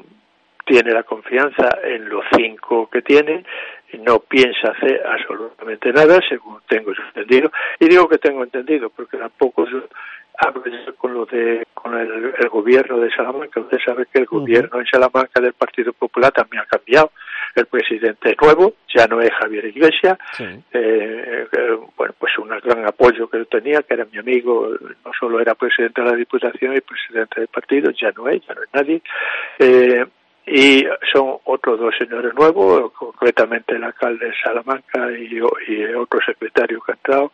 tiene 0.66 0.92
la 0.92 1.04
confianza 1.04 1.80
en 1.84 2.10
los 2.10 2.24
cinco 2.36 2.90
que 2.90 3.02
tiene 3.02 3.44
no 4.00 4.20
piensa 4.20 4.72
hacer 4.72 5.02
absolutamente 5.06 5.92
nada 5.92 6.20
según 6.28 6.60
tengo 6.68 6.92
entendido. 6.92 7.52
Y 7.80 7.88
digo 7.88 8.08
que 8.08 8.18
tengo 8.18 8.44
entendido 8.44 8.90
porque 8.90 9.18
tampoco 9.18 9.68
yo 9.68 9.84
hablo 10.38 10.64
con 10.98 11.14
lo 11.14 11.26
de 11.26 11.66
con 11.74 11.98
el, 11.98 12.50
gobierno 12.50 13.00
de 13.00 13.10
Salamanca. 13.12 13.60
Usted 13.60 13.80
sabe 13.86 14.06
que 14.12 14.20
el 14.20 14.26
gobierno 14.26 14.80
en 14.80 14.86
Salamanca 14.86 15.40
del 15.42 15.54
Partido 15.54 15.94
Popular 15.94 16.32
también 16.32 16.64
ha 16.64 16.66
cambiado. 16.66 17.12
El 17.54 17.66
presidente 17.66 18.32
es 18.32 18.38
nuevo, 18.42 18.76
ya 18.96 19.08
no 19.08 19.20
es 19.20 19.30
Javier 19.32 19.66
Iglesias, 19.66 20.18
eh, 20.40 20.56
eh, 20.72 21.78
bueno, 21.98 22.14
pues 22.18 22.38
un 22.38 22.48
gran 22.48 22.86
apoyo 22.86 23.30
que 23.30 23.40
yo 23.40 23.46
tenía, 23.46 23.82
que 23.82 23.94
era 23.94 24.06
mi 24.06 24.20
amigo, 24.20 24.70
no 25.04 25.12
solo 25.20 25.38
era 25.42 25.54
presidente 25.56 26.02
de 26.02 26.10
la 26.12 26.16
Diputación 26.16 26.78
y 26.78 26.82
presidente 26.82 27.42
del 27.42 27.50
partido, 27.50 27.92
ya 27.92 28.12
no 28.16 28.30
es, 28.30 28.42
ya 28.48 28.54
no 28.54 28.64
es 28.64 28.70
nadie, 28.74 29.02
eh, 29.60 30.06
y 30.46 30.86
son 31.14 31.38
otros 31.46 31.80
dos 31.80 31.94
señores 31.98 32.34
nuevos, 32.34 32.92
concretamente 32.94 33.76
el 33.76 33.84
alcalde 33.84 34.28
de 34.28 34.34
Salamanca 34.44 35.12
y, 35.12 35.40
otro 35.42 36.20
secretario 36.26 36.82
que 36.82 36.92
ha 36.92 36.96
entrado, 36.96 37.32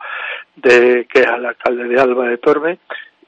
de, 0.55 1.07
que 1.11 1.19
es 1.21 1.27
el 1.27 1.45
alcalde 1.45 1.85
de 1.85 1.99
Alba 1.99 2.27
de 2.27 2.37
Torme, 2.37 2.79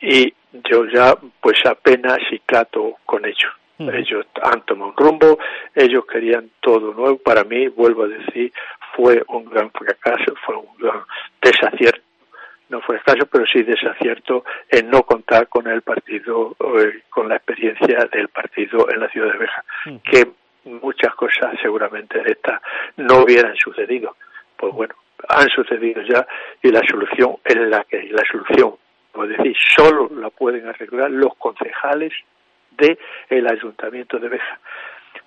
y 0.02 0.34
yo 0.70 0.86
ya 0.86 1.16
pues 1.42 1.58
apenas 1.66 2.18
si 2.30 2.40
trato 2.40 2.96
con 3.06 3.26
ellos. 3.26 3.52
Ellos 3.80 4.26
han 4.44 4.62
tomado 4.66 4.92
un 4.92 4.98
rumbo, 4.98 5.40
ellos 5.74 6.04
querían 6.06 6.52
todo 6.60 6.94
nuevo. 6.94 7.18
Para 7.18 7.46
mí, 7.46 7.70
vuelvo 7.70 8.04
a 8.04 8.08
decir, 8.10 8.52
fue 8.94 9.24
un 9.30 9.46
gran 9.46 9.72
fracaso, 9.72 10.36
fue 10.46 10.58
un 10.58 10.76
gran 10.78 11.02
desacierto. 11.42 12.09
No 12.70 12.82
fue 12.82 13.00
fracaso, 13.00 13.28
pero 13.32 13.46
sí 13.46 13.64
desacierto 13.64 14.46
en 14.70 14.90
no 14.90 15.04
contar 15.04 15.48
con 15.48 15.68
el 15.68 15.82
partido, 15.82 16.56
eh, 16.60 17.02
con 17.10 17.28
la 17.28 17.38
experiencia 17.38 18.06
del 18.12 18.30
partido 18.30 18.90
en 18.92 19.00
la 19.00 19.10
ciudad 19.10 19.32
de 19.34 19.40
Beja, 19.40 19.64
que 20.04 20.28
muchas 20.66 21.14
cosas 21.16 21.56
seguramente 21.62 22.22
de 22.22 22.32
estas 22.32 22.62
no 22.98 23.24
hubieran 23.24 23.56
sucedido. 23.56 24.16
Pues 24.56 24.74
bueno, 24.74 24.96
han 25.28 25.50
sucedido 25.50 26.02
ya 26.04 26.26
y 26.62 26.72
la 26.72 26.82
solución 26.88 27.38
es 27.44 27.56
la 27.56 27.84
que 27.84 28.04
la 28.04 28.24
solución, 28.30 28.76
es 29.16 29.30
decir, 29.38 29.56
solo 29.76 30.10
la 30.16 30.30
pueden 30.30 30.68
arreglar 30.68 31.12
los 31.12 31.36
concejales 31.38 32.14
de 32.72 32.98
el 33.30 33.48
Ayuntamiento 33.48 34.20
de 34.20 34.30
Beja. 34.30 34.60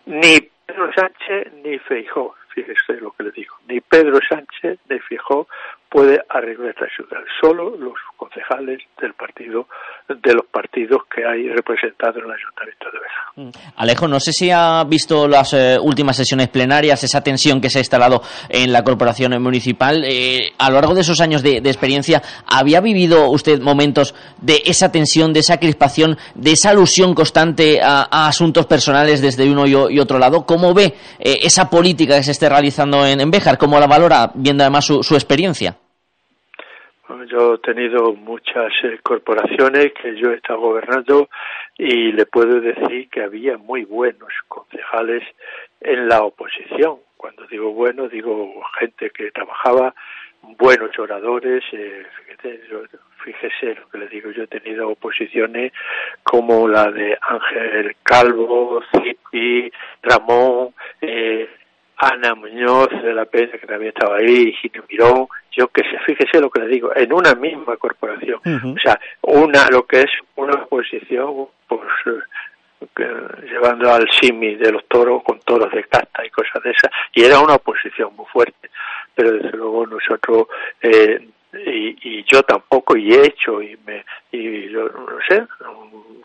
Ni 0.06 0.40
Pedro 0.66 0.92
Sánchez 0.92 1.52
ni 1.62 1.78
Feijó, 1.78 2.34
fíjese 2.54 3.00
lo 3.00 3.12
que 3.12 3.24
le 3.24 3.30
digo, 3.32 3.56
ni 3.68 3.80
Pedro 3.80 4.18
Sánchez 4.28 4.78
ni 4.88 4.98
Feijó 5.00 5.46
puede 5.92 6.18
arreglar 6.30 6.70
esta 6.70 6.86
ciudad. 6.96 7.22
Solo 7.40 7.76
los 7.76 7.94
concejales 8.16 8.80
del 9.00 9.12
partido, 9.12 9.66
de 10.08 10.34
los 10.34 10.46
partidos 10.46 11.02
que 11.14 11.22
hay 11.24 11.48
representados 11.48 12.16
en 12.16 12.24
el 12.24 12.30
Ayuntamiento 12.30 12.86
de 12.90 12.98
Beja. 12.98 13.32
Mm. 13.36 13.72
Alejo, 13.76 14.08
no 14.08 14.18
sé 14.18 14.32
si 14.32 14.50
ha 14.50 14.82
visto 14.84 15.28
las 15.28 15.52
eh, 15.52 15.76
últimas 15.78 16.16
sesiones 16.16 16.48
plenarias, 16.48 17.04
esa 17.04 17.22
tensión 17.22 17.60
que 17.60 17.68
se 17.68 17.78
ha 17.78 17.80
instalado 17.82 18.22
en 18.48 18.72
la 18.72 18.82
corporación 18.82 19.40
municipal. 19.42 20.02
Eh, 20.06 20.52
a 20.58 20.70
lo 20.70 20.76
largo 20.76 20.94
de 20.94 21.02
esos 21.02 21.20
años 21.20 21.42
de, 21.42 21.58
experiencia, 21.58 22.22
¿había 22.46 22.80
vivido 22.80 23.28
usted 23.28 23.60
momentos 23.60 24.14
de 24.40 24.62
esa 24.64 24.90
tensión, 24.90 25.34
de 25.34 25.40
esa 25.40 25.58
crispación, 25.58 26.16
de 26.34 26.52
esa 26.52 26.70
alusión 26.70 27.14
constante 27.14 27.80
a, 27.82 28.28
asuntos 28.28 28.66
personales 28.66 29.20
desde 29.20 29.50
uno 29.50 29.66
y, 29.66 29.98
otro 29.98 30.18
lado? 30.18 30.46
¿Cómo 30.46 30.72
ve 30.72 30.94
eh, 31.18 31.40
esa 31.42 31.68
política 31.68 32.16
que 32.16 32.22
se 32.22 32.30
realizando 32.48 33.06
en, 33.06 33.20
en 33.20 33.30
Béjar? 33.30 33.58
¿Cómo 33.58 33.78
la 33.78 33.86
valora, 33.86 34.30
viendo 34.34 34.62
además 34.62 34.86
su 34.86 35.14
experiencia? 35.14 35.76
yo 37.26 37.54
he 37.54 37.58
tenido 37.58 38.12
muchas 38.14 38.72
eh, 38.84 38.98
corporaciones 39.02 39.92
que 40.00 40.16
yo 40.16 40.30
he 40.30 40.36
estado 40.36 40.60
gobernando 40.60 41.28
y 41.78 42.12
le 42.12 42.26
puedo 42.26 42.60
decir 42.60 43.08
que 43.10 43.22
había 43.22 43.56
muy 43.58 43.84
buenos 43.84 44.32
concejales 44.48 45.22
en 45.80 46.08
la 46.08 46.22
oposición. 46.22 46.98
Cuando 47.16 47.46
digo 47.46 47.72
bueno, 47.72 48.08
digo 48.08 48.62
gente 48.78 49.10
que 49.10 49.30
trabajaba, 49.30 49.94
buenos 50.58 50.98
oradores. 50.98 51.62
Eh, 51.72 52.04
fíjese, 53.24 53.74
lo 53.76 53.88
que 53.88 53.98
le 53.98 54.08
digo, 54.08 54.30
yo 54.30 54.44
he 54.44 54.48
tenido 54.48 54.88
oposiciones 54.88 55.72
como 56.24 56.66
la 56.66 56.90
de 56.90 57.16
Ángel 57.20 57.96
Calvo, 58.02 58.82
Zipi, 58.92 59.70
Ramón, 60.02 60.74
eh, 61.00 61.48
Ana 62.02 62.34
Muñoz 62.34 62.88
de 62.90 63.14
la 63.14 63.26
Peña, 63.26 63.52
que 63.52 63.66
también 63.66 63.92
estaba 63.94 64.16
ahí, 64.16 64.52
Gino 64.54 64.82
Mirón, 64.90 65.28
yo 65.52 65.68
que 65.68 65.82
sé, 65.84 65.98
fíjese 66.04 66.40
lo 66.40 66.50
que 66.50 66.62
le 66.62 66.66
digo, 66.66 66.90
en 66.96 67.12
una 67.12 67.32
misma 67.36 67.76
corporación. 67.76 68.40
O 68.44 68.78
sea, 68.82 68.98
una, 69.22 69.68
lo 69.70 69.86
que 69.86 70.00
es 70.00 70.10
una 70.34 70.54
oposición, 70.64 71.46
pues, 71.68 71.80
llevando 73.44 73.92
al 73.92 74.08
simi 74.20 74.56
de 74.56 74.72
los 74.72 74.84
toros 74.88 75.22
con 75.22 75.38
toros 75.40 75.70
de 75.72 75.84
casta 75.84 76.26
y 76.26 76.30
cosas 76.30 76.60
de 76.64 76.72
esas, 76.72 76.90
y 77.14 77.22
era 77.22 77.38
una 77.38 77.54
oposición 77.54 78.16
muy 78.16 78.26
fuerte, 78.26 78.70
pero 79.14 79.34
desde 79.34 79.56
luego 79.56 79.86
nosotros 79.86 80.48
eh, 80.80 81.28
y, 81.52 81.96
y, 82.02 82.24
yo 82.24 82.42
tampoco 82.42 82.96
y 82.96 83.12
he 83.12 83.26
hecho 83.26 83.60
y 83.60 83.78
me 83.86 84.04
y 84.30 84.70
yo 84.70 84.88
no 84.88 85.18
sé 85.28 85.46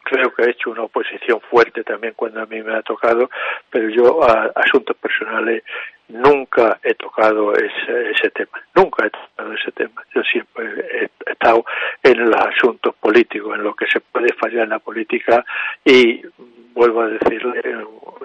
creo 0.04 0.34
que 0.34 0.44
he 0.44 0.52
hecho 0.52 0.72
una 0.72 0.84
oposición 0.84 1.42
fuerte 1.42 1.84
también 1.84 2.14
cuando 2.16 2.42
a 2.42 2.46
mí 2.46 2.62
me 2.62 2.76
ha 2.76 2.82
tocado 2.82 3.30
pero 3.70 3.90
yo 3.90 4.24
a 4.24 4.52
asuntos 4.56 4.96
personales 4.98 5.64
nunca 6.10 6.80
he 6.84 6.94
tocado 6.96 7.54
ese, 7.54 8.12
ese 8.12 8.30
tema. 8.32 8.62
Nunca 8.76 9.06
he 9.06 9.10
tocado 9.10 9.54
ese 9.54 9.72
tema. 9.72 10.04
Yo 10.14 10.22
siempre 10.24 10.66
he 10.92 11.32
estado 11.32 11.66
en 12.04 12.30
los 12.30 12.42
asuntos 12.42 12.96
políticos 12.96 13.56
en 13.56 13.64
lo 13.64 13.74
que 13.76 13.86
se 13.88 14.00
puede 14.00 14.34
fallar 14.34 14.64
en 14.64 14.70
la 14.70 14.80
política 14.80 15.44
y 15.84 16.22
vuelvo 16.74 17.02
a 17.02 17.08
decirle 17.08 17.62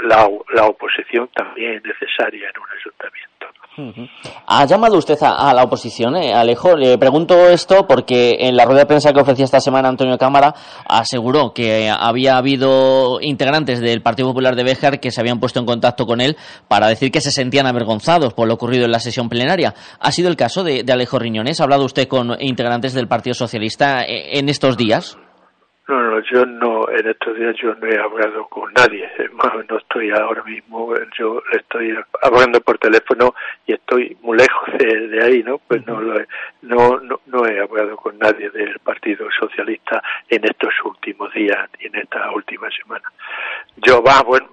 la, 0.03 0.29
la 0.55 0.67
oposición 0.67 1.29
también 1.35 1.77
es 1.77 1.85
necesaria 1.85 2.51
en 2.51 2.61
un 2.61 2.69
ayuntamiento 2.79 3.33
¿Ha 4.47 4.67
llamado 4.67 4.99
usted 4.99 5.17
a, 5.23 5.55
la 5.55 5.63
oposición, 5.63 6.17
eh, 6.17 6.35
Alejo? 6.35 6.77
Le 6.77 6.99
pregunto 6.99 7.49
esto 7.49 7.87
porque 7.87 8.37
en 8.41 8.55
la 8.55 8.67
rueda 8.67 8.81
de 8.81 8.87
prensa 8.87 9.13
que 9.13 9.21
ofrecía 9.21 9.47
esta 9.47 9.61
semana 9.61 9.89
Antonio 9.89 10.19
Cámara 10.19 10.55
aseguró 10.87 11.55
que 11.55 11.91
había 11.91 12.37
habido 12.37 13.19
integrantes 13.23 13.81
del 13.81 14.03
Partido 14.03 14.29
Popular 14.29 14.57
de 14.57 14.65
Béjar 14.65 15.01
que 15.01 15.11
se 15.11 15.21
habían 15.23 15.41
puesto 15.41 15.59
en 15.59 15.65
contacto 15.65 16.07
con 16.07 16.21
él 16.21 16.37
para 16.69 16.89
decir 16.89 17.11
que 17.11 17.23
se 17.23 17.31
sentían 17.31 17.67
avergonzados 17.73 18.35
por 18.35 18.47
lo 18.47 18.55
ocurrido 18.55 18.85
en 18.85 18.93
la 18.93 19.01
sesión 19.01 19.29
plenaria. 19.29 19.75
¿Ha 20.01 20.13
sido 20.13 20.29
el 20.29 20.37
caso 20.37 20.63
de, 20.63 20.85
de 20.85 20.93
Alejo 20.93 21.19
Riñones? 21.19 21.61
¿Ha 21.61 21.65
hablado 21.65 21.85
usted 21.85 22.07
con 22.09 22.37
integrantes 22.41 22.95
del 22.95 23.09
Partido 23.09 23.35
Socialista 23.35 24.03
eh, 24.03 24.39
en 24.39 24.49
estos 24.49 24.77
días? 24.77 25.19
No, 25.89 26.01
no, 26.01 26.21
yo 26.21 26.47
no, 26.47 26.89
en 26.89 27.09
estos 27.09 27.37
días 27.37 27.57
yo 27.61 27.75
no 27.75 27.87
he 27.89 27.99
hablado 27.99 28.47
con 28.47 28.73
nadie, 28.73 29.11
no 29.69 29.79
estoy 29.79 30.11
ahora 30.11 30.43
mismo, 30.45 30.95
yo 31.19 31.43
estoy 31.53 31.93
hablando 32.23 32.61
por 32.61 32.79
teléfono 32.79 33.35
y 33.67 33.73
estoy 33.73 34.17
muy 34.23 34.39
lejos 34.39 34.69
de, 34.79 35.25
ahí, 35.25 35.43
¿no? 35.43 35.59
Pues 35.59 35.85
no, 35.87 36.01
lo 36.01 36.21
he, 36.21 36.27
no, 36.63 37.01
no, 37.01 37.21
no 37.27 37.47
he 37.47 37.61
hablado 37.61 37.97
con 37.97 38.17
nadie 38.19 38.49
del 38.51 38.79
Partido 38.79 39.27
Socialista 39.39 40.01
en 40.29 40.45
estos 40.45 40.73
últimos 40.85 41.33
días 41.35 41.69
y 41.81 41.89
en 41.89 41.97
esta 41.97 42.31
última 42.31 42.69
semana. 42.71 43.11
Yo, 43.77 44.03
va, 44.03 44.23
bueno, 44.23 44.49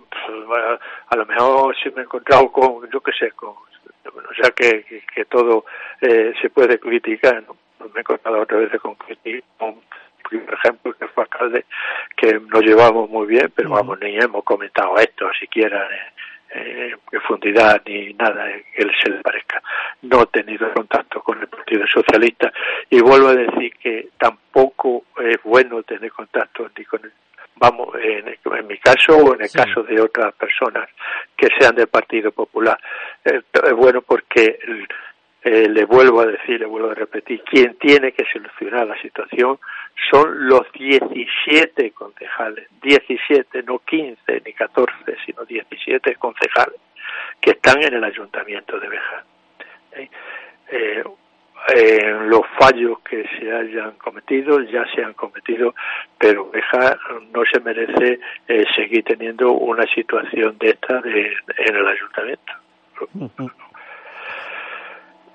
a, 0.55 1.15
lo 1.15 1.25
mejor 1.25 1.75
si 1.77 1.89
me 1.91 2.01
he 2.01 2.03
encontrado 2.03 2.51
con, 2.51 2.89
yo 2.91 3.01
qué 3.01 3.11
sé, 3.17 3.31
con, 3.31 3.49
o 3.49 4.33
sea 4.41 4.51
que, 4.51 5.03
que, 5.13 5.25
todo 5.25 5.65
eh, 6.01 6.33
se 6.41 6.49
puede 6.49 6.79
criticar, 6.79 7.43
¿no? 7.47 7.55
Me 7.79 7.97
he 7.97 7.99
encontrado 7.99 8.41
otra 8.41 8.57
vez 8.57 8.71
con, 8.81 8.95
con 8.95 9.81
por 10.29 10.53
ejemplo, 10.53 10.93
que 10.93 11.07
fue 11.07 11.23
alcalde, 11.23 11.65
que 12.15 12.39
nos 12.39 12.61
llevamos 12.61 13.09
muy 13.09 13.25
bien, 13.27 13.51
pero 13.55 13.71
vamos, 13.71 13.99
ni 13.99 14.15
hemos 14.17 14.43
comentado 14.43 14.95
esto 14.97 15.27
siquiera 15.39 15.87
en 16.51 16.97
profundidad 17.09 17.81
ni 17.85 18.13
nada 18.13 18.45
que 18.75 18.83
se 19.01 19.09
le 19.09 19.21
parezca. 19.21 19.61
No 20.01 20.23
he 20.23 20.25
tenido 20.27 20.71
contacto 20.73 21.21
con 21.21 21.39
el 21.39 21.47
Partido 21.47 21.85
Socialista 21.87 22.51
y 22.89 23.01
vuelvo 23.01 23.27
a 23.27 23.35
decir 23.35 23.75
que 23.75 24.09
tampoco 24.17 25.05
es 25.19 25.41
bueno 25.43 25.83
tener 25.83 26.11
contacto 26.11 26.69
ni 26.77 26.85
con 26.85 27.03
el 27.03 27.11
vamos, 27.59 27.89
en, 28.01 28.27
en, 28.27 28.67
mi 28.67 28.77
caso 28.77 29.17
o 29.17 29.35
en 29.35 29.41
el 29.41 29.51
caso 29.51 29.83
de 29.83 30.01
otras 30.01 30.33
personas 30.35 30.89
que 31.35 31.47
sean 31.59 31.75
del 31.75 31.87
Partido 31.87 32.31
Popular. 32.31 32.79
Eh, 33.23 33.41
es 33.51 33.73
bueno 33.73 34.01
porque 34.01 34.59
eh, 35.43 35.69
le 35.69 35.85
vuelvo 35.85 36.21
a 36.21 36.25
decir, 36.25 36.59
le 36.59 36.65
vuelvo 36.65 36.91
a 36.91 36.95
repetir, 36.95 37.43
quien 37.43 37.75
tiene 37.77 38.11
que 38.13 38.25
solucionar 38.31 38.87
la 38.87 38.99
situación 39.01 39.59
son 40.09 40.47
los 40.47 40.71
17 40.73 41.91
concejales, 41.91 42.67
17, 42.81 43.63
no 43.63 43.79
15 43.79 44.41
ni 44.45 44.53
14, 44.53 44.93
sino 45.25 45.43
17 45.45 46.15
concejales 46.15 46.79
que 47.41 47.51
están 47.51 47.83
en 47.83 47.93
el 47.93 48.03
ayuntamiento 48.03 48.79
de 48.79 48.87
Beja. 48.87 49.23
¿Eh? 49.93 51.03
Eh, 51.75 52.17
los 52.27 52.41
fallos 52.57 52.99
que 53.01 53.27
se 53.37 53.51
hayan 53.51 53.91
cometido 53.97 54.61
ya 54.61 54.85
se 54.95 55.03
han 55.03 55.13
cometido, 55.13 55.75
pero 56.17 56.49
Beja 56.49 56.97
no 57.31 57.43
se 57.51 57.59
merece 57.59 58.19
eh, 58.47 58.63
seguir 58.75 59.03
teniendo 59.03 59.51
una 59.51 59.83
situación 59.93 60.57
de 60.57 60.69
esta 60.69 61.01
de, 61.01 61.31
en 61.57 61.75
el 61.75 61.87
ayuntamiento. 61.87 62.53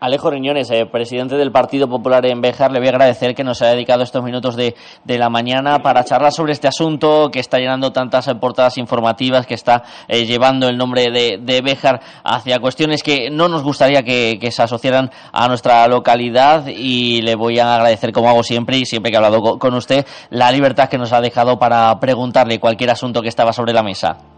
Alejo 0.01 0.31
Riñones, 0.31 0.71
eh, 0.71 0.87
presidente 0.87 1.37
del 1.37 1.51
Partido 1.51 1.89
Popular 1.89 2.27
en 2.27 2.41
Béjar, 2.41 2.71
le 2.73 2.79
voy 2.79 2.89
a 2.89 2.91
agradecer 2.91 3.35
que 3.35 3.45
nos 3.45 3.63
haya 3.63 3.73
dedicado 3.73 4.03
estos 4.03 4.23
minutos 4.23 4.57
de, 4.57 4.75
la 5.07 5.31
mañana 5.31 5.79
para 5.79 6.05
charlar 6.05 6.33
sobre 6.33 6.53
este 6.53 6.69
asunto 6.69 7.31
que 7.33 7.41
está 7.41 7.59
llenando 7.59 7.93
tantas 7.93 8.29
portadas 8.35 8.77
informativas, 8.79 9.47
que 9.47 9.55
está 9.55 9.85
eh, 10.09 10.27
llevando 10.27 10.69
el 10.69 10.77
nombre 10.77 11.11
de, 11.11 11.39
de, 11.41 11.63
Béjar 11.63 12.01
hacia 12.23 12.59
cuestiones 12.59 13.03
que 13.03 13.31
no 13.31 13.49
nos 13.49 13.63
gustaría 13.63 14.03
que, 14.03 14.39
se 14.51 14.63
asociaran 14.63 15.11
a 15.33 15.49
nuestra 15.49 15.87
localidad 15.89 16.67
y 16.67 17.23
le 17.23 17.35
voy 17.35 17.59
a 17.59 17.77
agradecer, 17.77 18.13
como 18.13 18.29
hago 18.29 18.43
siempre 18.43 18.77
y 18.77 18.85
siempre 18.85 19.11
que 19.11 19.17
he 19.17 19.19
hablado 19.25 19.59
con 19.59 19.75
usted, 19.75 20.05
la 20.31 20.53
libertad 20.53 20.89
que 20.89 20.99
nos 20.99 21.13
ha 21.13 21.21
dejado 21.21 21.59
para 21.59 21.99
preguntarle 22.01 22.61
cualquier 22.61 22.91
asunto 22.91 23.23
que 23.23 23.29
estaba 23.29 23.53
sobre 23.53 23.73
la 23.73 23.83
mesa. 23.83 24.34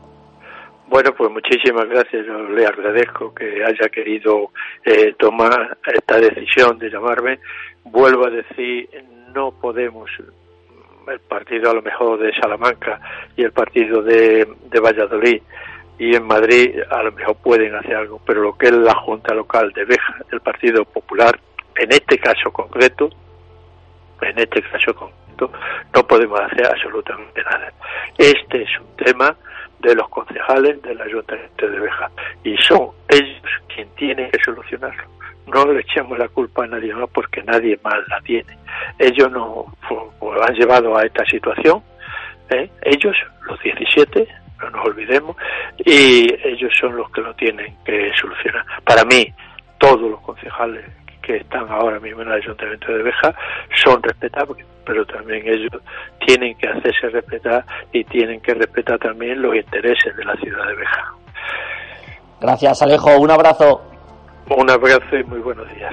Bueno, 0.88 1.12
pues 1.14 1.30
muchísimas 1.30 1.88
gracias. 1.88 2.26
Yo 2.26 2.48
le 2.48 2.64
agradezco 2.64 3.34
que 3.34 3.64
haya 3.64 3.88
querido 3.88 4.50
eh, 4.84 5.14
tomar 5.18 5.76
esta 5.84 6.18
decisión 6.18 6.78
de 6.78 6.90
llamarme. 6.90 7.40
Vuelvo 7.84 8.26
a 8.26 8.30
decir, 8.30 8.88
no 9.34 9.50
podemos, 9.50 10.08
el 11.08 11.20
partido 11.20 11.70
a 11.70 11.74
lo 11.74 11.82
mejor 11.82 12.18
de 12.20 12.32
Salamanca 12.34 13.00
y 13.36 13.42
el 13.42 13.52
partido 13.52 14.02
de, 14.02 14.46
de 14.70 14.80
Valladolid 14.80 15.42
y 15.98 16.14
en 16.14 16.26
Madrid 16.26 16.78
a 16.90 17.02
lo 17.02 17.12
mejor 17.12 17.36
pueden 17.36 17.74
hacer 17.74 17.96
algo, 17.96 18.20
pero 18.24 18.42
lo 18.42 18.56
que 18.56 18.66
es 18.66 18.72
la 18.72 18.94
Junta 18.94 19.34
Local 19.34 19.72
de 19.72 19.84
Beja, 19.84 20.16
el 20.30 20.40
Partido 20.40 20.84
Popular, 20.84 21.38
en 21.76 21.90
este 21.90 22.18
caso 22.18 22.52
concreto, 22.52 23.08
en 24.20 24.38
este 24.38 24.62
caso 24.62 24.94
concreto, 24.94 25.50
no 25.94 26.06
podemos 26.06 26.40
hacer 26.40 26.66
absolutamente 26.66 27.42
nada. 27.42 27.72
Este 28.18 28.62
es 28.62 28.68
un 28.80 29.04
tema 29.04 29.36
de 29.86 29.94
los 29.94 30.08
concejales 30.08 30.82
del 30.82 31.00
Ayuntamiento 31.00 31.68
de 31.68 31.80
Beja. 31.80 32.10
Y 32.44 32.56
son 32.58 32.90
ellos 33.08 33.42
quien 33.72 33.88
tienen 33.96 34.30
que 34.30 34.38
solucionarlo. 34.44 35.04
No 35.46 35.64
le 35.72 35.80
echemos 35.80 36.18
la 36.18 36.28
culpa 36.28 36.64
a 36.64 36.66
nadie 36.66 36.92
más 36.92 37.08
porque 37.12 37.42
nadie 37.44 37.78
más 37.84 37.96
la 38.08 38.20
tiene. 38.22 38.58
Ellos 38.98 39.30
nos 39.30 39.66
han 40.42 40.54
llevado 40.54 40.96
a 40.96 41.04
esta 41.04 41.24
situación, 41.26 41.82
¿eh? 42.50 42.68
ellos, 42.82 43.16
los 43.48 43.60
17, 43.62 44.28
no 44.60 44.70
nos 44.70 44.86
olvidemos, 44.86 45.36
y 45.78 46.26
ellos 46.44 46.72
son 46.78 46.96
los 46.96 47.10
que 47.10 47.20
lo 47.20 47.34
tienen 47.34 47.76
que 47.84 48.10
solucionar. 48.20 48.64
Para 48.84 49.04
mí, 49.04 49.32
todos 49.78 50.10
los 50.10 50.20
concejales 50.20 50.84
que 51.26 51.38
están 51.38 51.68
ahora 51.68 51.98
mismo 51.98 52.22
en 52.22 52.28
el 52.28 52.34
Ayuntamiento 52.34 52.92
de 52.92 53.02
Beja 53.02 53.34
son 53.84 54.00
respetables, 54.02 54.64
pero 54.84 55.04
también 55.06 55.42
ellos 55.46 55.82
tienen 56.24 56.56
que 56.56 56.68
hacerse 56.68 57.08
respetar 57.08 57.64
y 57.92 58.04
tienen 58.04 58.40
que 58.40 58.54
respetar 58.54 58.98
también 59.00 59.42
los 59.42 59.56
intereses 59.56 60.16
de 60.16 60.24
la 60.24 60.36
ciudad 60.36 60.66
de 60.68 60.74
Beja. 60.74 61.14
Gracias, 62.40 62.82
Alejo. 62.82 63.18
Un 63.18 63.30
abrazo. 63.30 63.82
Un 64.48 64.70
abrazo 64.70 65.16
y 65.16 65.24
muy 65.24 65.40
buenos 65.40 65.66
días. 65.74 65.92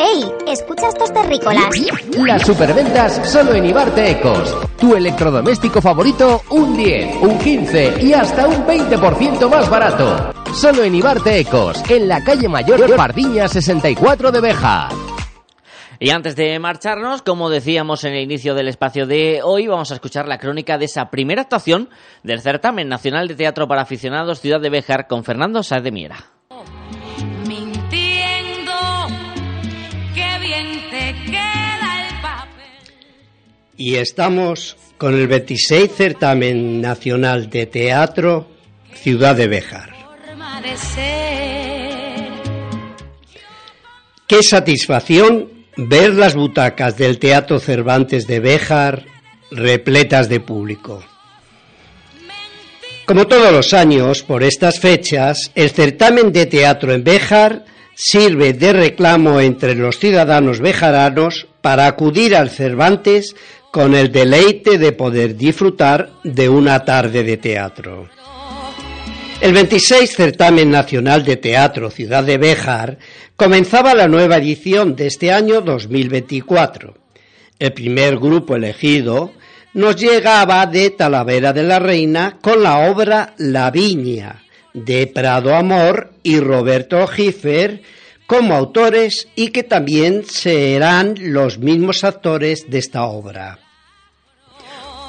¡Ey! 0.00 0.24
Escucha 0.46 0.88
estos 0.88 1.12
terrícolas. 1.12 1.68
Las 2.26 2.46
superventas 2.46 3.30
solo 3.30 3.52
en 3.52 3.66
Ibarte 3.66 4.12
Ecos. 4.12 4.56
Tu 4.78 4.94
electrodoméstico 4.96 5.82
favorito, 5.82 6.40
un 6.48 6.74
10, 6.74 7.16
un 7.16 7.38
15 7.38 7.98
y 8.00 8.14
hasta 8.14 8.48
un 8.48 8.66
20% 8.66 9.50
más 9.50 9.68
barato. 9.68 10.32
Solo 10.54 10.84
en 10.84 10.94
Ibarte 10.94 11.38
Ecos, 11.38 11.82
en 11.90 12.08
la 12.08 12.24
calle 12.24 12.48
Mayor 12.48 12.96
Pardiña 12.96 13.46
64 13.46 14.32
de 14.32 14.40
Beja. 14.40 14.88
Y 15.98 16.08
antes 16.08 16.34
de 16.34 16.58
marcharnos, 16.58 17.20
como 17.20 17.50
decíamos 17.50 18.04
en 18.04 18.14
el 18.14 18.22
inicio 18.22 18.54
del 18.54 18.68
espacio 18.68 19.06
de 19.06 19.42
hoy, 19.44 19.66
vamos 19.66 19.90
a 19.90 19.94
escuchar 19.96 20.26
la 20.26 20.38
crónica 20.38 20.78
de 20.78 20.86
esa 20.86 21.10
primera 21.10 21.42
actuación 21.42 21.90
del 22.22 22.40
certamen 22.40 22.88
nacional 22.88 23.28
de 23.28 23.34
teatro 23.34 23.68
para 23.68 23.82
aficionados 23.82 24.40
Ciudad 24.40 24.62
de 24.62 24.70
Bejar 24.70 25.06
con 25.08 25.24
Fernando 25.24 25.62
Sáez 25.62 25.82
de 25.82 25.92
Miera. 25.92 26.39
Y 33.80 33.96
estamos 33.96 34.76
con 34.98 35.14
el 35.14 35.26
26 35.26 35.90
Certamen 35.90 36.82
Nacional 36.82 37.48
de 37.48 37.64
Teatro 37.64 38.46
ciudad 38.92 39.34
de 39.34 39.48
Béjar. 39.48 39.94
Qué 44.26 44.42
satisfacción 44.42 45.48
ver 45.78 46.12
las 46.12 46.34
butacas 46.34 46.98
del 46.98 47.18
Teatro 47.18 47.58
Cervantes 47.58 48.26
de 48.26 48.40
Béjar 48.40 49.06
repletas 49.50 50.28
de 50.28 50.40
público. 50.40 51.02
Como 53.06 53.26
todos 53.26 53.50
los 53.50 53.72
años, 53.72 54.22
por 54.22 54.42
estas 54.42 54.78
fechas, 54.78 55.50
el 55.54 55.70
certamen 55.70 56.32
de 56.32 56.44
teatro 56.44 56.92
en 56.92 57.02
Béjar 57.02 57.64
sirve 57.94 58.52
de 58.52 58.74
reclamo 58.74 59.40
entre 59.40 59.74
los 59.74 59.98
ciudadanos 59.98 60.60
bejaranos 60.60 61.46
para 61.60 61.86
acudir 61.86 62.36
al 62.36 62.50
Cervantes 62.50 63.34
con 63.70 63.94
el 63.94 64.10
deleite 64.10 64.78
de 64.78 64.92
poder 64.92 65.36
disfrutar 65.36 66.10
de 66.24 66.48
una 66.48 66.84
tarde 66.84 67.22
de 67.22 67.36
teatro. 67.36 68.08
El 69.40 69.54
26 69.54 70.14
Certamen 70.14 70.70
Nacional 70.70 71.24
de 71.24 71.36
Teatro 71.36 71.90
Ciudad 71.90 72.24
de 72.24 72.36
Béjar 72.36 72.98
comenzaba 73.36 73.94
la 73.94 74.06
nueva 74.06 74.36
edición 74.36 74.96
de 74.96 75.06
este 75.06 75.32
año 75.32 75.62
2024. 75.62 76.94
El 77.58 77.72
primer 77.72 78.18
grupo 78.18 78.56
elegido 78.56 79.32
nos 79.72 79.96
llegaba 79.96 80.66
de 80.66 80.90
Talavera 80.90 81.52
de 81.52 81.62
la 81.62 81.78
Reina 81.78 82.38
con 82.42 82.62
la 82.62 82.90
obra 82.90 83.34
La 83.38 83.70
Viña 83.70 84.42
de 84.74 85.06
Prado 85.06 85.54
Amor 85.54 86.12
y 86.22 86.38
Roberto 86.38 87.06
Giffer 87.06 87.82
como 88.30 88.54
autores 88.54 89.26
y 89.34 89.48
que 89.48 89.64
también 89.64 90.24
serán 90.24 91.16
los 91.18 91.58
mismos 91.58 92.04
actores 92.04 92.70
de 92.70 92.78
esta 92.78 93.02
obra. 93.02 93.58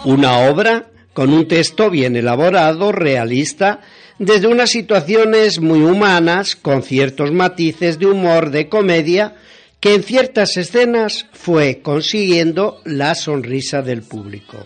Una 0.06 0.40
obra 0.40 0.88
con 1.14 1.32
un 1.32 1.48
texto 1.48 1.92
bien 1.92 2.16
elaborado, 2.16 2.92
realista, 2.92 3.82
desde 4.18 4.48
unas 4.48 4.72
situaciones 4.72 5.60
muy 5.60 5.82
humanas, 5.82 6.56
con 6.56 6.82
ciertos 6.82 7.32
matices 7.32 8.00
de 8.00 8.08
humor, 8.08 8.50
de 8.50 8.70
comedia, 8.70 9.36
que 9.80 9.94
en 9.94 10.02
ciertas 10.02 10.58
escenas 10.58 11.28
fue 11.32 11.84
consiguiendo 11.84 12.82
la 12.86 13.14
sonrisa 13.14 13.84
del 13.84 14.02
público. 14.02 14.66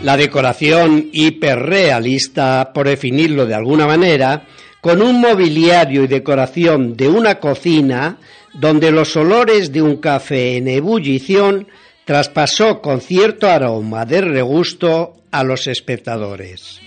La 0.00 0.16
decoración 0.16 1.10
hiperrealista, 1.12 2.72
por 2.72 2.88
definirlo 2.88 3.44
de 3.44 3.54
alguna 3.54 3.86
manera, 3.86 4.46
con 4.80 5.02
un 5.02 5.20
mobiliario 5.20 6.04
y 6.04 6.06
decoración 6.06 6.96
de 6.96 7.08
una 7.08 7.38
cocina 7.38 8.18
donde 8.54 8.90
los 8.90 9.16
olores 9.16 9.72
de 9.72 9.82
un 9.82 9.96
café 9.96 10.56
en 10.56 10.68
ebullición 10.68 11.68
traspasó 12.04 12.80
con 12.80 13.00
cierto 13.00 13.48
aroma 13.48 14.04
de 14.04 14.20
regusto 14.20 15.16
a 15.30 15.44
los 15.44 15.66
espectadores. 15.66 16.80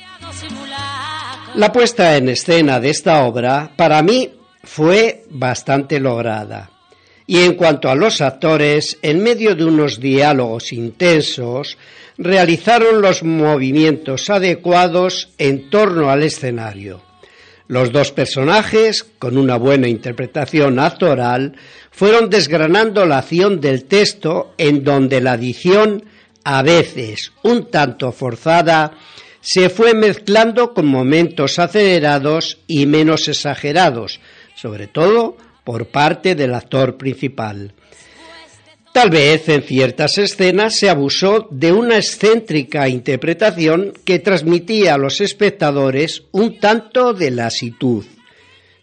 La 1.56 1.72
puesta 1.72 2.18
en 2.18 2.30
escena 2.30 2.80
de 2.80 2.90
esta 2.90 3.24
obra, 3.24 3.72
para 3.76 4.02
mí, 4.02 4.32
fue 4.64 5.24
bastante 5.30 6.00
lograda. 6.00 6.72
Y 7.26 7.40
en 7.40 7.54
cuanto 7.54 7.90
a 7.90 7.96
los 7.96 8.22
actores, 8.22 8.98
en 9.02 9.24
medio 9.24 9.56
de 9.56 9.64
unos 9.64 10.00
diálogos 10.00 10.74
intensos, 10.74 11.78
realizaron 12.18 13.02
los 13.02 13.24
movimientos 13.24 14.30
adecuados 14.30 15.30
en 15.38 15.70
torno 15.70 16.10
al 16.10 16.24
escenario. 16.24 17.13
Los 17.74 17.92
dos 17.92 18.12
personajes, 18.12 19.04
con 19.18 19.36
una 19.36 19.58
buena 19.58 19.88
interpretación 19.88 20.78
actoral, 20.78 21.56
fueron 21.90 22.30
desgranando 22.30 23.04
la 23.08 23.18
acción 23.18 23.60
del 23.60 23.86
texto 23.86 24.54
en 24.60 24.84
donde 24.84 25.20
la 25.22 25.32
adición, 25.32 26.06
a 26.44 26.62
veces 26.62 27.32
un 27.42 27.72
tanto 27.72 28.12
forzada, 28.12 28.92
se 29.42 29.72
fue 29.72 29.96
mezclando 29.96 30.76
con 30.76 30.86
momentos 30.86 31.58
acelerados 31.58 32.60
y 32.68 32.86
menos 32.86 33.28
exagerados, 33.28 34.20
sobre 34.54 34.86
todo 34.86 35.36
por 35.64 35.88
parte 35.88 36.36
del 36.36 36.54
actor 36.54 36.96
principal. 36.96 37.74
Tal 38.94 39.10
vez 39.10 39.50
en 39.50 39.64
ciertas 39.64 40.20
escenas 40.20 40.76
se 40.76 40.88
abusó 40.88 41.48
de 41.50 41.72
una 41.72 41.98
excéntrica 41.98 42.88
interpretación 42.88 43.92
que 44.06 44.20
transmitía 44.20 44.94
a 44.94 45.00
los 45.00 45.20
espectadores 45.20 46.26
un 46.32 46.60
tanto 46.60 47.12
de 47.14 47.32
lasitud. 47.32 48.06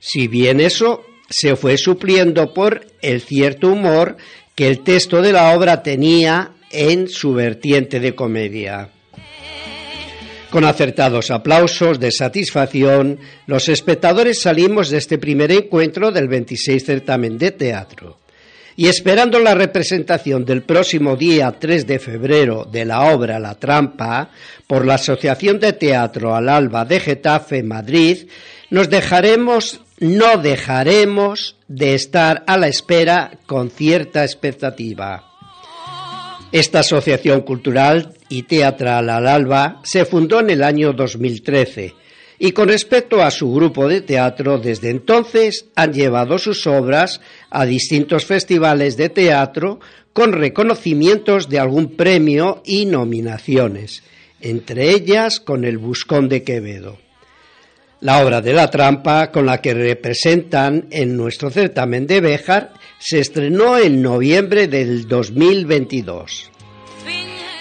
Si 0.00 0.26
bien 0.26 0.58
eso 0.60 1.04
se 1.28 1.54
fue 1.54 1.78
supliendo 1.78 2.52
por 2.52 2.86
el 3.02 3.20
cierto 3.20 3.68
humor 3.68 4.16
que 4.56 4.66
el 4.66 4.80
texto 4.80 5.22
de 5.22 5.32
la 5.32 5.54
obra 5.54 5.84
tenía 5.84 6.54
en 6.72 7.08
su 7.08 7.32
vertiente 7.32 8.00
de 8.00 8.16
comedia. 8.16 8.90
Con 10.50 10.64
acertados 10.64 11.30
aplausos 11.30 12.00
de 12.00 12.10
satisfacción, 12.10 13.20
los 13.46 13.68
espectadores 13.68 14.40
salimos 14.40 14.90
de 14.90 14.98
este 14.98 15.18
primer 15.18 15.52
encuentro 15.52 16.10
del 16.10 16.26
26 16.26 16.84
certamen 16.84 17.38
de 17.38 17.52
teatro. 17.52 18.18
Y 18.76 18.88
esperando 18.88 19.38
la 19.38 19.54
representación 19.54 20.44
del 20.44 20.62
próximo 20.62 21.16
día 21.16 21.54
3 21.58 21.86
de 21.86 21.98
febrero 21.98 22.64
de 22.64 22.84
la 22.84 23.12
obra 23.12 23.38
La 23.38 23.54
Trampa 23.56 24.30
por 24.66 24.86
la 24.86 24.94
Asociación 24.94 25.58
de 25.58 25.72
Teatro 25.72 26.34
al 26.34 26.48
Alba 26.48 26.84
de 26.84 27.00
Getafe, 27.00 27.62
Madrid, 27.62 28.28
nos 28.70 28.88
dejaremos, 28.88 29.80
no 29.98 30.38
dejaremos 30.38 31.56
de 31.68 31.94
estar 31.94 32.44
a 32.46 32.56
la 32.56 32.68
espera 32.68 33.32
con 33.46 33.70
cierta 33.70 34.24
expectativa. 34.24 35.26
Esta 36.52 36.80
asociación 36.80 37.42
cultural 37.42 38.14
y 38.28 38.42
teatral 38.42 39.08
al 39.10 39.26
alba 39.28 39.80
se 39.84 40.04
fundó 40.04 40.40
en 40.40 40.50
el 40.50 40.64
año 40.64 40.92
2013 40.92 41.94
y 42.42 42.52
con 42.52 42.68
respecto 42.68 43.22
a 43.22 43.30
su 43.30 43.52
grupo 43.52 43.86
de 43.86 44.00
teatro 44.00 44.58
desde 44.58 44.88
entonces 44.88 45.66
han 45.76 45.92
llevado 45.92 46.38
sus 46.38 46.66
obras 46.66 47.20
a 47.50 47.66
distintos 47.66 48.24
festivales 48.24 48.96
de 48.96 49.10
teatro 49.10 49.78
con 50.14 50.32
reconocimientos 50.32 51.50
de 51.50 51.58
algún 51.58 51.96
premio 51.96 52.62
y 52.64 52.86
nominaciones, 52.86 54.02
entre 54.40 54.90
ellas 54.90 55.38
con 55.38 55.66
el 55.66 55.76
Buscón 55.76 56.30
de 56.30 56.42
Quevedo. 56.42 56.96
La 58.00 58.24
obra 58.24 58.40
de 58.40 58.54
la 58.54 58.70
trampa 58.70 59.30
con 59.30 59.44
la 59.44 59.60
que 59.60 59.74
representan 59.74 60.86
en 60.90 61.18
nuestro 61.18 61.50
certamen 61.50 62.06
de 62.06 62.22
Béjar 62.22 62.72
se 62.98 63.20
estrenó 63.20 63.76
en 63.76 64.00
noviembre 64.00 64.66
del 64.66 65.06
2022. 65.06 66.50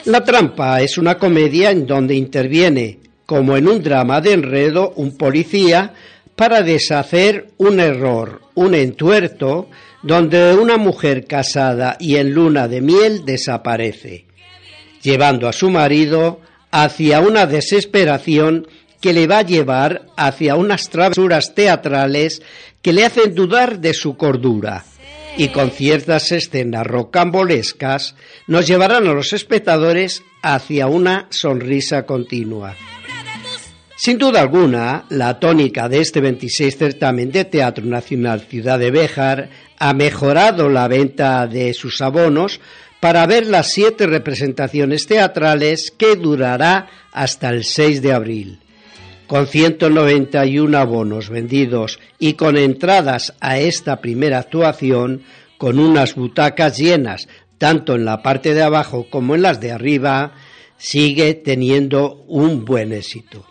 La 0.06 0.24
trampa 0.24 0.82
es 0.82 0.98
una 0.98 1.18
comedia 1.18 1.70
en 1.70 1.86
donde 1.86 2.16
interviene, 2.16 2.99
como 3.30 3.58
en 3.58 3.68
un 3.68 3.84
drama 3.84 4.22
de 4.22 4.34
enredo, 4.34 4.92
un 4.96 5.16
policía 5.16 5.94
para 6.36 6.64
deshacer 6.64 7.52
un 7.58 7.80
error, 7.80 8.42
un 8.56 8.74
entuerto, 8.74 9.70
donde 10.02 10.56
una 10.56 10.78
mujer 10.78 11.28
casada 11.28 11.96
y 12.00 12.16
en 12.16 12.32
luna 12.32 12.68
de 12.68 12.82
miel 12.82 13.26
desaparece, 13.26 14.26
llevando 15.04 15.48
a 15.48 15.54
su 15.54 15.70
marido 15.70 16.42
hacia 16.72 17.20
una 17.20 17.46
desesperación 17.46 18.68
que 19.00 19.14
le 19.14 19.28
va 19.28 19.38
a 19.38 19.44
llevar 19.44 20.08
hacia 20.18 20.56
unas 20.56 20.90
travesuras 20.90 21.54
teatrales 21.54 22.42
que 22.82 22.94
le 22.94 23.06
hacen 23.06 23.36
dudar 23.36 23.80
de 23.80 23.94
su 23.94 24.18
cordura 24.18 24.86
y 25.38 25.50
con 25.50 25.70
ciertas 25.70 26.32
escenas 26.32 26.88
rocambolescas 26.88 28.16
nos 28.48 28.66
llevarán 28.66 29.08
a 29.08 29.14
los 29.14 29.34
espectadores 29.34 30.24
hacia 30.42 30.88
una 30.88 31.28
sonrisa 31.30 32.08
continua. 32.08 32.76
Sin 34.02 34.18
duda 34.18 34.40
alguna, 34.40 35.04
la 35.10 35.42
tónica 35.42 35.90
de 35.90 36.00
este 36.00 36.22
26 36.22 36.78
certamen 36.78 37.34
de 37.34 37.44
Teatro 37.44 37.84
Nacional 37.84 38.40
Ciudad 38.40 38.80
de 38.80 38.92
Béjar 38.92 39.50
ha 39.78 39.94
mejorado 39.94 40.70
la 40.70 40.88
venta 40.88 41.46
de 41.48 41.74
sus 41.74 42.00
abonos 42.00 42.62
para 43.02 43.28
ver 43.28 43.46
las 43.48 43.74
siete 43.74 44.08
representaciones 44.08 45.06
teatrales 45.06 45.92
que 45.92 46.16
durará 46.16 46.88
hasta 47.12 47.50
el 47.50 47.66
6 47.66 48.02
de 48.02 48.14
abril 48.14 48.60
con 49.28 49.48
191 49.48 50.78
abonos 50.78 51.30
vendidos 51.30 52.00
y 52.20 52.36
con 52.36 52.56
entradas 52.56 53.36
a 53.42 53.60
esta 53.60 54.00
primera 54.00 54.40
actuación, 54.40 55.24
con 55.58 55.78
unas 55.78 56.16
butacas 56.16 56.78
llenas 56.78 57.28
tanto 57.58 57.96
en 57.96 58.06
la 58.06 58.24
parte 58.24 58.54
de 58.54 58.62
abajo 58.62 59.08
como 59.10 59.36
en 59.36 59.42
las 59.42 59.60
de 59.60 59.74
arriba, 59.74 60.36
sigue 60.78 61.34
teniendo 61.34 62.24
un 62.30 62.64
buen 62.64 62.94
éxito. 62.94 63.46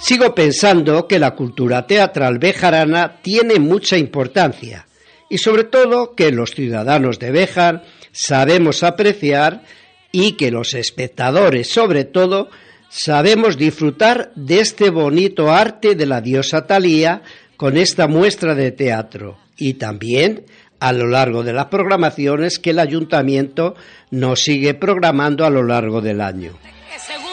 Sigo 0.00 0.34
pensando 0.34 1.06
que 1.06 1.18
la 1.18 1.34
cultura 1.34 1.86
teatral 1.86 2.38
bejarana 2.38 3.20
tiene 3.22 3.58
mucha 3.58 3.98
importancia 3.98 4.86
y 5.28 5.38
sobre 5.38 5.64
todo 5.64 6.14
que 6.14 6.32
los 6.32 6.52
ciudadanos 6.52 7.18
de 7.18 7.30
Béjar 7.30 7.84
sabemos 8.10 8.82
apreciar 8.82 9.62
y 10.10 10.32
que 10.32 10.50
los 10.50 10.72
espectadores 10.72 11.68
sobre 11.68 12.04
todo 12.04 12.48
sabemos 12.88 13.58
disfrutar 13.58 14.32
de 14.34 14.60
este 14.60 14.88
bonito 14.88 15.52
arte 15.52 15.94
de 15.94 16.06
la 16.06 16.22
diosa 16.22 16.66
Talía 16.66 17.22
con 17.58 17.76
esta 17.76 18.08
muestra 18.08 18.54
de 18.54 18.72
teatro 18.72 19.38
y 19.58 19.74
también 19.74 20.46
a 20.80 20.92
lo 20.92 21.08
largo 21.08 21.44
de 21.44 21.52
las 21.52 21.66
programaciones 21.66 22.58
que 22.58 22.70
el 22.70 22.78
ayuntamiento 22.78 23.74
nos 24.10 24.42
sigue 24.42 24.72
programando 24.72 25.44
a 25.44 25.50
lo 25.50 25.62
largo 25.62 26.00
del 26.00 26.22
año. 26.22 26.58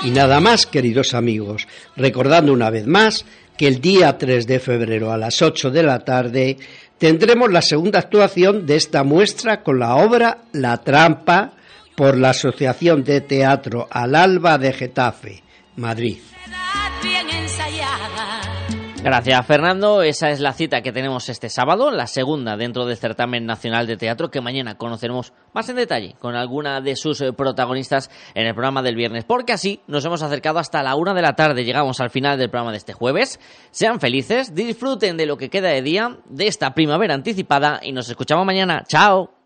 Y 0.03 0.11
nada 0.11 0.39
más, 0.39 0.65
queridos 0.65 1.13
amigos, 1.13 1.67
recordando 1.95 2.53
una 2.53 2.69
vez 2.69 2.85
más 2.85 3.25
que 3.57 3.67
el 3.67 3.81
día 3.81 4.17
3 4.17 4.45
de 4.45 4.59
febrero 4.59 5.11
a 5.11 5.17
las 5.17 5.41
8 5.41 5.71
de 5.71 5.83
la 5.83 5.99
tarde 5.99 6.57
tendremos 6.97 7.51
la 7.51 7.61
segunda 7.61 7.99
actuación 7.99 8.65
de 8.65 8.75
esta 8.75 9.03
muestra 9.03 9.63
con 9.63 9.79
la 9.79 9.95
obra 9.95 10.39
La 10.53 10.77
Trampa 10.77 11.53
por 11.95 12.17
la 12.17 12.29
Asociación 12.29 13.03
de 13.03 13.21
Teatro 13.21 13.87
Al 13.89 14.15
Alba 14.15 14.57
de 14.57 14.73
Getafe, 14.73 15.43
Madrid. 15.75 16.17
Gracias, 19.07 19.45
Fernando. 19.45 20.01
Esa 20.01 20.31
es 20.31 20.41
la 20.41 20.51
cita 20.51 20.81
que 20.81 20.91
tenemos 20.91 21.29
este 21.29 21.47
sábado, 21.47 21.91
la 21.91 22.07
segunda 22.07 22.57
dentro 22.57 22.85
del 22.85 22.97
certamen 22.97 23.45
nacional 23.45 23.87
de 23.87 23.95
teatro, 23.95 24.29
que 24.29 24.41
mañana 24.41 24.75
conoceremos 24.77 25.31
más 25.53 25.69
en 25.69 25.77
detalle 25.77 26.15
con 26.19 26.35
alguna 26.35 26.81
de 26.81 26.97
sus 26.97 27.21
eh, 27.21 27.31
protagonistas 27.31 28.11
en 28.35 28.47
el 28.47 28.53
programa 28.53 28.81
del 28.81 28.97
viernes, 28.97 29.23
porque 29.23 29.53
así 29.53 29.79
nos 29.87 30.03
hemos 30.03 30.23
acercado 30.23 30.59
hasta 30.59 30.83
la 30.83 30.97
una 30.97 31.13
de 31.13 31.21
la 31.21 31.37
tarde. 31.37 31.63
Llegamos 31.63 32.01
al 32.01 32.09
final 32.09 32.37
del 32.37 32.49
programa 32.49 32.71
de 32.71 32.79
este 32.79 32.91
jueves. 32.91 33.39
Sean 33.71 34.01
felices, 34.01 34.53
disfruten 34.53 35.15
de 35.15 35.25
lo 35.25 35.37
que 35.37 35.49
queda 35.49 35.69
de 35.69 35.81
día, 35.81 36.17
de 36.25 36.47
esta 36.47 36.73
primavera 36.73 37.13
anticipada 37.13 37.79
y 37.81 37.93
nos 37.93 38.09
escuchamos 38.09 38.45
mañana. 38.45 38.83
¡Chao! 38.89 39.36